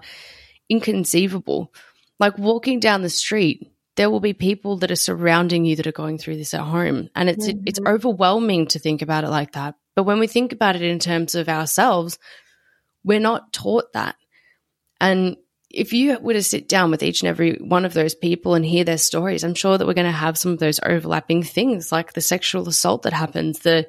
[0.70, 1.74] inconceivable.
[2.20, 5.91] Like walking down the street, there will be people that are surrounding you that are
[5.91, 7.10] going through this at home.
[7.16, 7.64] And it's mm-hmm.
[7.66, 9.76] it's overwhelming to think about it like that.
[9.95, 12.18] But when we think about it in terms of ourselves,
[13.04, 14.16] we're not taught that.
[15.02, 15.38] And
[15.70, 18.66] if you were to sit down with each and every one of those people and
[18.66, 21.91] hear their stories, I'm sure that we're going to have some of those overlapping things
[21.91, 23.88] like the sexual assault that happens, the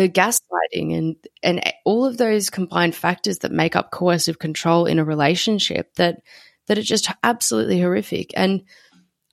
[0.00, 4.98] the gaslighting and and all of those combined factors that make up coercive control in
[4.98, 6.22] a relationship that
[6.66, 8.30] that are just absolutely horrific.
[8.34, 8.62] And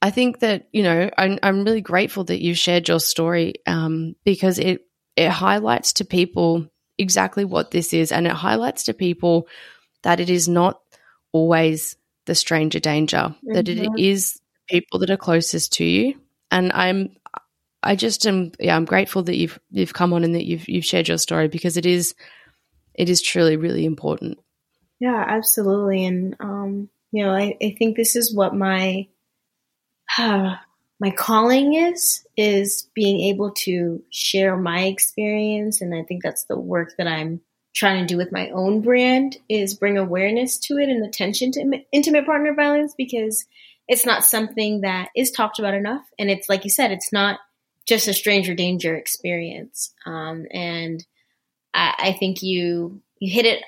[0.01, 4.15] I think that you know I'm, I'm really grateful that you shared your story um,
[4.26, 4.82] because it
[5.15, 9.47] it highlights to people exactly what this is, and it highlights to people
[10.03, 10.82] that it is not
[11.32, 11.95] always
[12.26, 13.53] the stranger danger; mm-hmm.
[13.53, 14.38] that it mm-hmm.
[14.68, 16.20] people that are closest to you.
[16.51, 17.15] And I'm
[17.88, 20.86] I just am yeah I'm grateful that you've you've come on and that you've you've
[20.86, 22.16] shared your story because it is
[22.94, 24.40] it is truly really important.
[25.00, 29.08] Yeah, absolutely, and um, you know I, I think this is what my
[30.20, 35.82] my calling is is being able to share my experience.
[35.82, 37.42] And i think that's the work that i'm
[37.78, 41.84] trying to do with my own brand is bring awareness to it and attention to
[41.92, 43.46] intimate partner violence because
[43.88, 46.04] it's not something that is talked about enough.
[46.18, 47.40] And it's like you said it's not
[47.88, 51.06] just a stranger danger experience um, and
[51.74, 53.64] I, I think you you hit it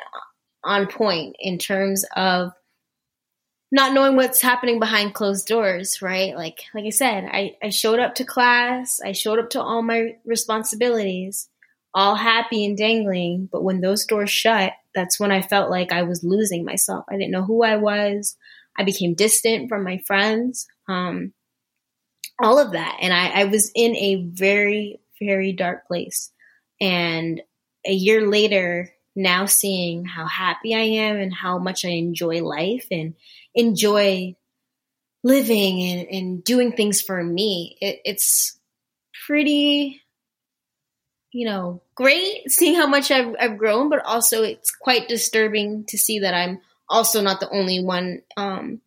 [0.64, 2.52] on point in terms of
[3.72, 6.36] not knowing what's happening behind closed doors, right?
[6.36, 9.82] Like like I said, I, I showed up to class, I showed up to all
[9.82, 11.50] my responsibilities,
[11.94, 16.04] all happy and dangling, but when those doors shut, that's when I felt like I
[16.04, 17.06] was losing myself.
[17.10, 18.36] I didn't know who I was.
[18.78, 20.66] I became distant from my friends.
[20.88, 21.34] Um,
[22.42, 22.98] all of that.
[23.02, 26.32] And I, I was in a very, very dark place.
[26.82, 27.42] And
[27.86, 32.88] a year later, now seeing how happy I am and how much I enjoy life
[32.92, 33.16] and
[33.54, 34.36] enjoy
[35.24, 38.58] living and, and doing things for me, it, it's
[39.28, 40.02] pretty,
[41.32, 45.98] you know, great seeing how much I've, I've grown, but also it's quite disturbing to
[45.98, 48.82] see that I'm also not the only one um,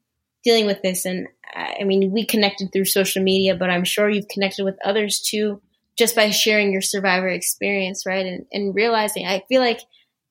[0.44, 1.04] dealing with this.
[1.04, 5.20] And I mean, we connected through social media, but I'm sure you've connected with others
[5.20, 5.60] too,
[5.96, 8.26] just by sharing your survivor experience, right?
[8.26, 9.80] And, and realizing, I feel like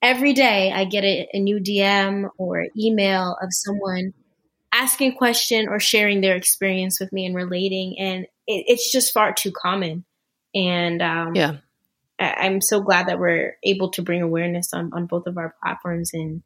[0.02, 4.12] every day I get a, a new DM or email of someone
[4.72, 7.98] asking a question or sharing their experience with me and relating.
[7.98, 10.04] And it, it's just far too common.
[10.54, 11.56] And um, yeah,
[12.18, 15.54] I, am so glad that we're able to bring awareness on, on both of our
[15.62, 16.42] platforms and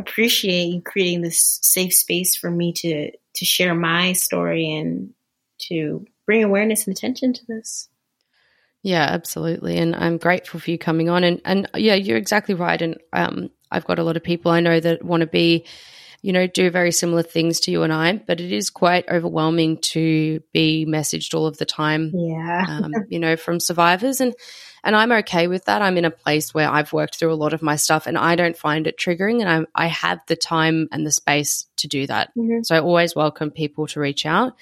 [0.00, 5.14] appreciate you creating this safe space for me to to share my story and
[5.68, 7.88] to bring awareness and attention to this.
[8.82, 9.76] Yeah, absolutely.
[9.78, 11.22] And I'm grateful for you coming on.
[11.24, 12.80] And and yeah, you're exactly right.
[12.80, 15.66] And um, I've got a lot of people I know that want to be,
[16.22, 18.14] you know, do very similar things to you and I.
[18.14, 22.12] But it is quite overwhelming to be messaged all of the time.
[22.14, 24.34] Yeah, um, you know, from survivors and.
[24.82, 25.82] And I'm okay with that.
[25.82, 28.36] I'm in a place where I've worked through a lot of my stuff and I
[28.36, 32.06] don't find it triggering and I, I have the time and the space to do
[32.06, 32.30] that.
[32.36, 32.62] Mm-hmm.
[32.62, 34.54] So I always welcome people to reach out.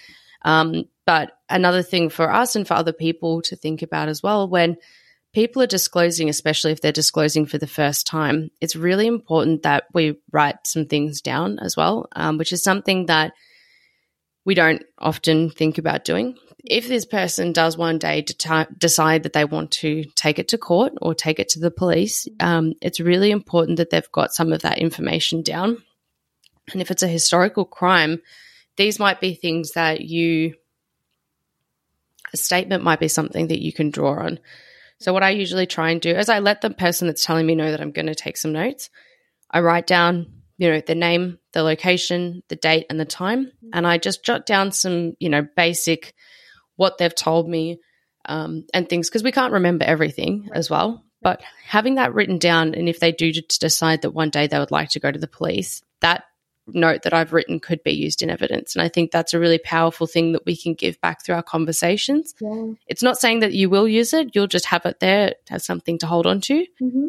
[0.43, 4.49] Um, but another thing for us and for other people to think about as well
[4.49, 4.77] when
[5.33, 9.85] people are disclosing, especially if they're disclosing for the first time, it's really important that
[9.93, 13.33] we write some things down as well, um, which is something that
[14.45, 16.37] we don't often think about doing.
[16.71, 20.59] If this person does one day de- decide that they want to take it to
[20.59, 24.53] court or take it to the police, um, it's really important that they've got some
[24.53, 25.79] of that information down
[26.73, 28.21] And if it's a historical crime,
[28.77, 30.55] these might be things that you,
[32.33, 34.39] a statement might be something that you can draw on.
[35.01, 37.55] So, what I usually try and do is I let the person that's telling me
[37.55, 38.91] know that I'm going to take some notes.
[39.51, 43.53] I write down, you know, the name, the location, the date, and the time.
[43.73, 46.15] And I just jot down some, you know, basic
[46.79, 47.81] what they've told me
[48.25, 51.05] um, and things because we can't remember everything as well.
[51.21, 54.71] But having that written down, and if they do decide that one day they would
[54.71, 56.23] like to go to the police, that
[56.69, 58.77] note that I've written could be used in evidence.
[58.77, 61.43] And I think that's a really powerful thing that we can give back through our
[61.43, 62.35] conversations.
[62.41, 62.73] Yeah.
[62.87, 65.99] It's not saying that you will use it, you'll just have it there as something
[65.99, 66.67] to hold on to.
[66.81, 67.09] Mm-hmm.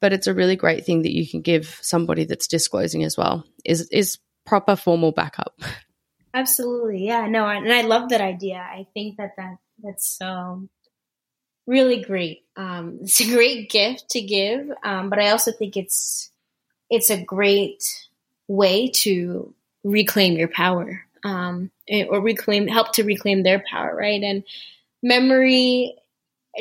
[0.00, 3.44] But it's a really great thing that you can give somebody that's disclosing as well,
[3.64, 5.60] is, is proper formal backup.
[6.32, 7.06] Absolutely.
[7.06, 7.26] Yeah.
[7.26, 8.56] No, and I love that idea.
[8.56, 10.68] I think that, that that's so
[11.66, 12.44] really great.
[12.56, 16.30] Um, it's a great gift to give, um, but I also think it's
[16.90, 17.84] it's a great
[18.48, 19.54] way to
[19.84, 24.42] reclaim your power um, eh, or reclaim help to reclaim their power right and
[25.02, 25.94] memory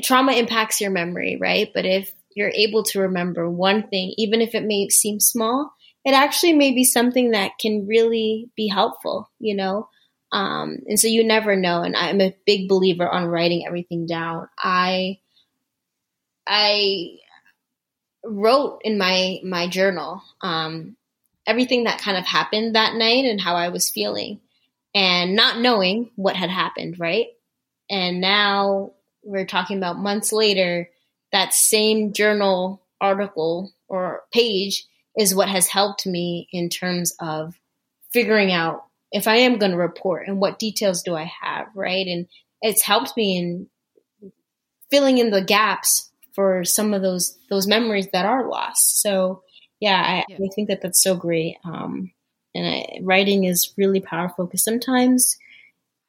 [0.04, 4.56] trauma impacts your memory right but if you're able to remember one thing even if
[4.56, 5.74] it may seem small
[6.10, 9.88] it actually may be something that can really be helpful you know
[10.32, 14.48] um, and so you never know and i'm a big believer on writing everything down
[14.58, 15.18] i
[16.48, 17.16] i
[18.24, 20.96] wrote in my my journal um,
[21.50, 24.40] everything that kind of happened that night and how I was feeling
[24.94, 27.28] and not knowing what had happened, right?
[27.90, 28.92] And now
[29.24, 30.92] we're talking about months later,
[31.32, 34.86] that same journal article or page
[35.18, 37.56] is what has helped me in terms of
[38.12, 42.06] figuring out if I am going to report and what details do I have, right?
[42.06, 42.28] And
[42.62, 43.68] it's helped me in
[44.92, 49.02] filling in the gaps for some of those those memories that are lost.
[49.02, 49.44] So
[49.80, 50.38] yeah, I, yeah.
[50.38, 51.58] I think that that's so great.
[51.64, 52.12] Um,
[52.54, 55.38] and I, writing is really powerful because sometimes,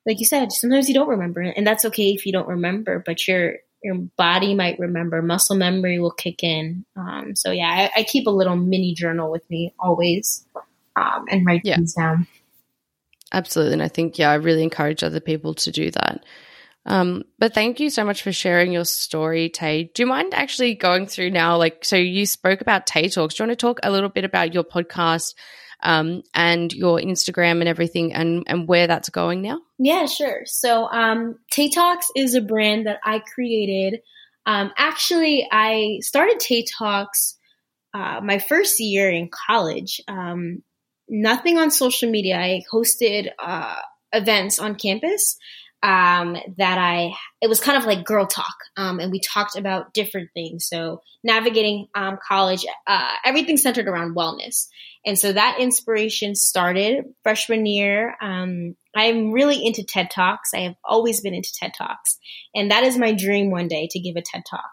[0.06, 3.02] like you said, sometimes you don't remember, and that's okay if you don't remember.
[3.04, 5.22] But your your body might remember.
[5.22, 6.84] Muscle memory will kick in.
[6.96, 10.46] Um, so yeah, I, I, keep a little mini journal with me always,
[10.96, 11.76] um, and write yeah.
[11.76, 12.26] things down.
[13.32, 16.24] Absolutely, and I think yeah, I really encourage other people to do that.
[16.86, 19.90] Um, but thank you so much for sharing your story, Tay.
[19.94, 21.56] Do you mind actually going through now?
[21.56, 23.34] Like, so you spoke about Tay Talks.
[23.34, 25.34] Do you want to talk a little bit about your podcast
[25.82, 29.60] um, and your Instagram and everything and, and where that's going now?
[29.78, 30.42] Yeah, sure.
[30.44, 34.00] So, um, Tay Talks is a brand that I created.
[34.46, 37.36] Um, actually, I started Tay Talks
[37.94, 40.00] uh, my first year in college.
[40.08, 40.62] Um,
[41.08, 42.36] nothing on social media.
[42.36, 43.76] I hosted uh,
[44.12, 45.36] events on campus
[45.82, 48.54] um, that I, it was kind of like girl talk.
[48.76, 50.66] Um, and we talked about different things.
[50.66, 54.68] So navigating um, college, uh, everything centered around wellness.
[55.06, 58.14] And so that inspiration started freshman year.
[58.20, 60.52] Um, I'm really into TED Talks.
[60.52, 62.18] I have always been into TED Talks.
[62.54, 64.70] And that is my dream one day to give a TED Talk.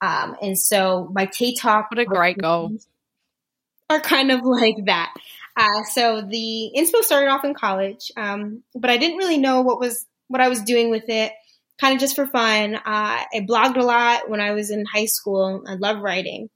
[0.00, 1.90] Um, and so my TED Talk.
[1.90, 2.72] What a great goal.
[3.90, 5.14] Are kind of like that.
[5.56, 9.78] Uh, so the inspo started off in college, um, but I didn't really know what
[9.78, 11.32] was what I was doing with it,
[11.80, 12.74] kind of just for fun.
[12.74, 15.64] Uh, I blogged a lot when I was in high school.
[15.66, 16.50] I love writing.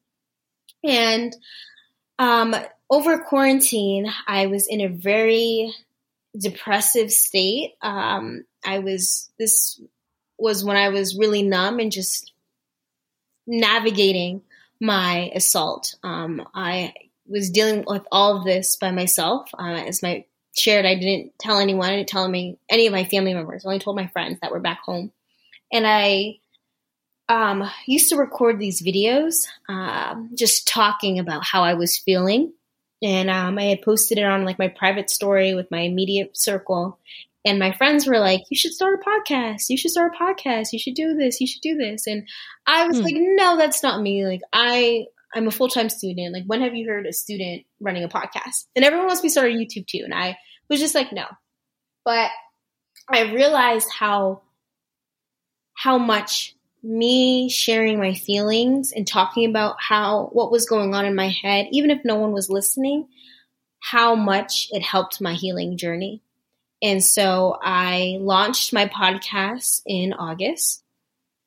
[0.83, 1.35] And
[2.19, 2.55] um,
[2.89, 5.73] over quarantine, I was in a very
[6.39, 7.73] depressive state.
[7.83, 9.81] Um, I was, this
[10.39, 12.33] was when I was really numb and just
[13.47, 14.43] navigating
[14.81, 15.95] my assault.
[16.03, 16.95] Um, I
[17.27, 20.25] was dealing with all of this by myself uh, as my
[20.57, 21.91] shared I didn't tell anyone.
[21.91, 23.65] I didn't tell me any of my family members.
[23.65, 25.13] I only told my friends that were back home.
[25.73, 26.39] And I
[27.29, 32.53] um, used to record these videos, um, just talking about how I was feeling.
[33.03, 36.99] And um, I had posted it on like my private story with my immediate circle.
[37.45, 39.71] And my friends were like, "You should start a podcast.
[39.71, 40.75] You should start a podcast.
[40.75, 41.41] You should do this.
[41.41, 42.29] You should do this." And
[42.67, 43.05] I was hmm.
[43.05, 44.27] like, "No, that's not me.
[44.27, 46.33] Like I I'm a full time student.
[46.33, 48.67] Like, when have you heard a student running a podcast?
[48.75, 50.03] And everyone wants me to start a YouTube too.
[50.05, 50.37] And I
[50.69, 51.27] was just like, no.
[52.05, 52.31] But
[53.09, 54.43] I realized how
[55.75, 61.15] how much me sharing my feelings and talking about how what was going on in
[61.15, 63.09] my head, even if no one was listening,
[63.81, 66.23] how much it helped my healing journey.
[66.83, 70.83] And so I launched my podcast in August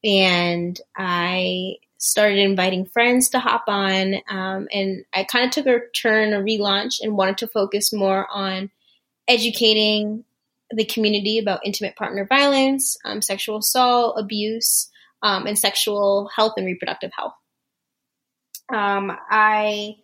[0.04, 4.16] and I started inviting friends to hop on.
[4.28, 8.28] Um, and I kind of took a turn, a relaunch, and wanted to focus more
[8.30, 8.70] on
[9.26, 10.26] educating
[10.70, 14.90] the community about intimate partner violence, um, sexual assault, abuse,
[15.22, 17.36] um, and sexual health and reproductive health.
[18.74, 19.96] Um, I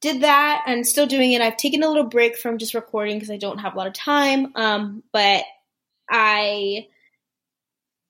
[0.00, 1.42] did that and still doing it.
[1.42, 3.92] I've taken a little break from just recording because I don't have a lot of
[3.92, 4.52] time.
[4.54, 5.44] Um, but
[6.08, 6.86] I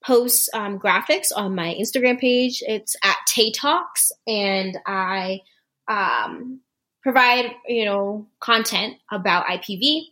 [0.07, 2.63] post um, graphics on my Instagram page.
[2.65, 5.41] It's at Tay Talks, and I
[5.87, 6.61] um,
[7.03, 10.03] provide you know content about IPV.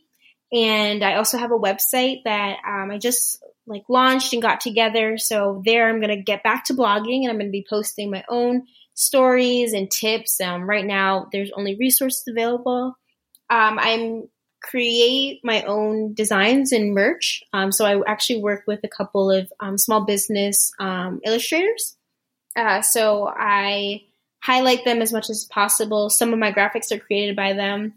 [0.54, 5.18] And I also have a website that um, I just like launched and got together.
[5.18, 8.68] So there, I'm to get back to blogging, and I'm to be posting my own
[8.94, 10.40] stories and tips.
[10.42, 12.98] Um, right now, there's only resources available.
[13.50, 14.30] Um, I'm
[14.70, 17.44] create my own designs and merch.
[17.54, 21.96] Um, so I actually work with a couple of um, small business um, illustrators.
[22.56, 24.04] Uh, so I
[24.42, 26.10] highlight them as much as possible.
[26.10, 27.94] Some of my graphics are created by them.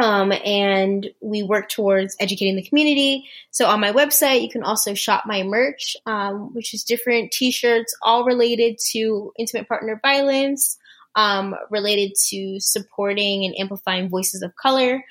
[0.00, 3.28] Um, and we work towards educating the community.
[3.50, 7.94] So on my website, you can also shop my merch, um, which is different t-shirts,
[8.02, 10.78] all related to intimate partner violence,
[11.14, 15.04] um, related to supporting and amplifying voices of color.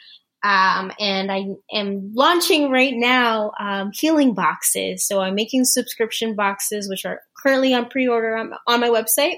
[0.43, 5.07] Um, and I am launching right now um, healing boxes.
[5.07, 9.37] So I'm making subscription boxes, which are currently on pre-order on, on my website.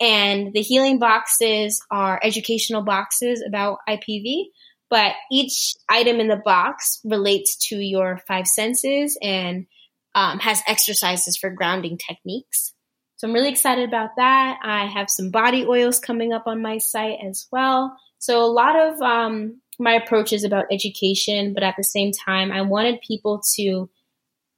[0.00, 4.44] And the healing boxes are educational boxes about IPV
[4.90, 9.66] but each item in the box relates to your five senses and
[10.14, 12.72] um, has exercises for grounding techniques.
[13.16, 14.58] So I'm really excited about that.
[14.62, 17.96] I have some body oils coming up on my site as well.
[18.18, 22.50] So a lot of um, my approach is about education, but at the same time,
[22.50, 23.88] I wanted people to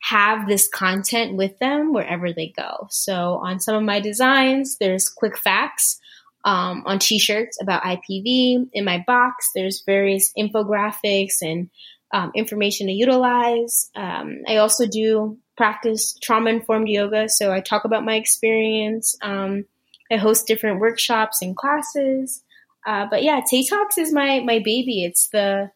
[0.02, 2.86] have this content with them wherever they go.
[2.90, 6.00] So on some of my designs, there's quick facts
[6.44, 8.70] um, on t-shirts about IPV.
[8.72, 11.68] In my box, there's various infographics and
[12.12, 13.90] um, information to utilize.
[13.94, 19.16] Um, I also do practice trauma-informed yoga, so I talk about my experience.
[19.20, 19.66] Um,
[20.10, 22.42] I host different workshops and classes.
[22.86, 23.64] Uh, but yeah, Tay
[23.98, 25.04] is my my baby.
[25.04, 25.70] It's the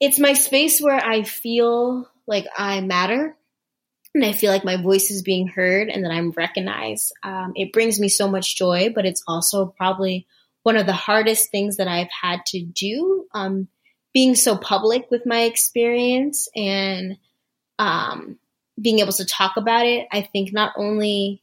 [0.00, 3.36] it's my space where I feel like I matter
[4.14, 7.12] and I feel like my voice is being heard and that I'm recognized.
[7.22, 10.26] Um, it brings me so much joy, but it's also probably
[10.62, 13.26] one of the hardest things that I've had to do.
[13.34, 13.68] Um,
[14.12, 17.18] being so public with my experience and
[17.78, 18.38] um,
[18.80, 21.42] being able to talk about it, I think not only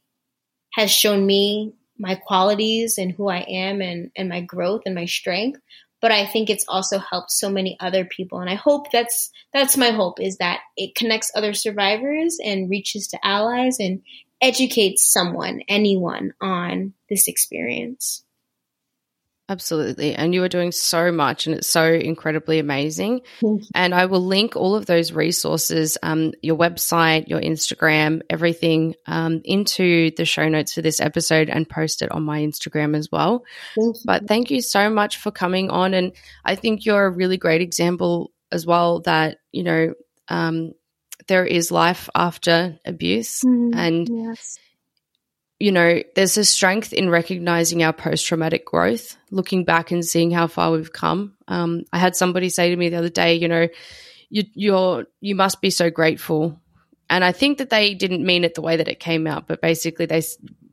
[0.72, 5.06] has shown me my qualities and who I am and, and my growth and my
[5.06, 5.60] strength,
[6.00, 8.40] but I think it's also helped so many other people.
[8.40, 13.06] And I hope that's that's my hope is that it connects other survivors and reaches
[13.08, 14.02] to allies and
[14.42, 18.24] educates someone, anyone on this experience.
[19.52, 20.14] Absolutely.
[20.14, 23.20] And you are doing so much and it's so incredibly amazing.
[23.74, 29.42] And I will link all of those resources, um, your website, your Instagram, everything um,
[29.44, 33.44] into the show notes for this episode and post it on my Instagram as well.
[33.74, 35.92] Thank but thank you so much for coming on.
[35.92, 36.12] And
[36.46, 39.92] I think you're a really great example as well that, you know,
[40.28, 40.72] um,
[41.28, 43.42] there is life after abuse.
[43.42, 44.58] Mm, and yes
[45.62, 50.32] you know, there's a strength in recognizing our post traumatic growth, looking back and seeing
[50.32, 51.34] how far we've come.
[51.46, 53.68] Um, I had somebody say to me the other day, you know,
[54.28, 56.60] you, you're you must be so grateful,
[57.08, 59.60] and I think that they didn't mean it the way that it came out, but
[59.60, 60.24] basically they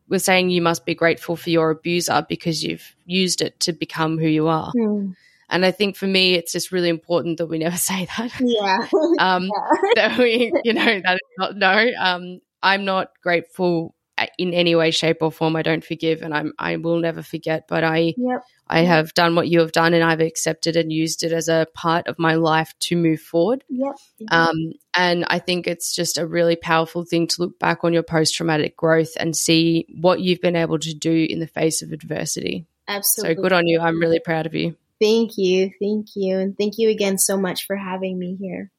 [0.08, 4.18] were saying you must be grateful for your abuser because you've used it to become
[4.18, 4.74] who you are.
[4.76, 5.16] Mm.
[5.52, 8.32] And I think for me, it's just really important that we never say that.
[8.40, 8.88] Yeah.
[9.20, 9.52] um,
[9.96, 10.08] yeah.
[10.08, 13.94] that we, you know, that is not, no, um, I'm not grateful
[14.38, 15.56] in any way, shape, or form.
[15.56, 17.68] I don't forgive, and I'm I will never forget.
[17.68, 18.44] But I yep.
[18.68, 21.68] I have done what you have done, and I've accepted and used it as a
[21.74, 23.64] part of my life to move forward.
[23.70, 23.96] Yep.
[24.30, 28.04] Um, and I think it's just a really powerful thing to look back on your
[28.04, 31.92] post traumatic growth and see what you've been able to do in the face of
[31.92, 32.66] adversity.
[32.88, 33.36] Absolutely.
[33.36, 33.80] So good on you.
[33.80, 34.76] I'm really proud of you.
[35.00, 35.72] Thank you.
[35.80, 36.40] Thank you.
[36.40, 38.72] And thank you again so much for having me here.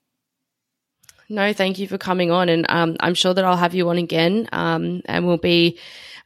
[1.31, 2.49] No, thank you for coming on.
[2.49, 5.79] And um, I'm sure that I'll have you on again um, and we'll be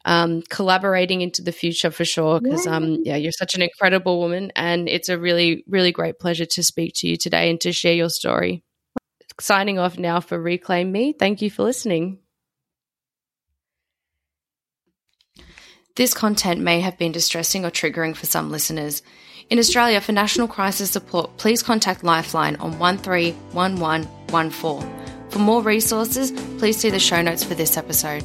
[0.07, 2.41] um, collaborating into the future for sure.
[2.41, 2.67] Because.
[2.67, 4.51] Um, yeah, you're such an incredible woman.
[4.57, 7.93] And it's a really, really great pleasure to speak to you today and to share
[7.93, 8.65] your story.
[9.39, 11.13] Signing off now for Reclaim Me.
[11.13, 12.21] Thank you for listening.
[15.97, 19.03] This content may have been distressing or triggering for some listeners.
[19.55, 25.31] In Australia, for national crisis support, please contact Lifeline on 131114.
[25.31, 28.25] For more resources, please see the show notes for this episode.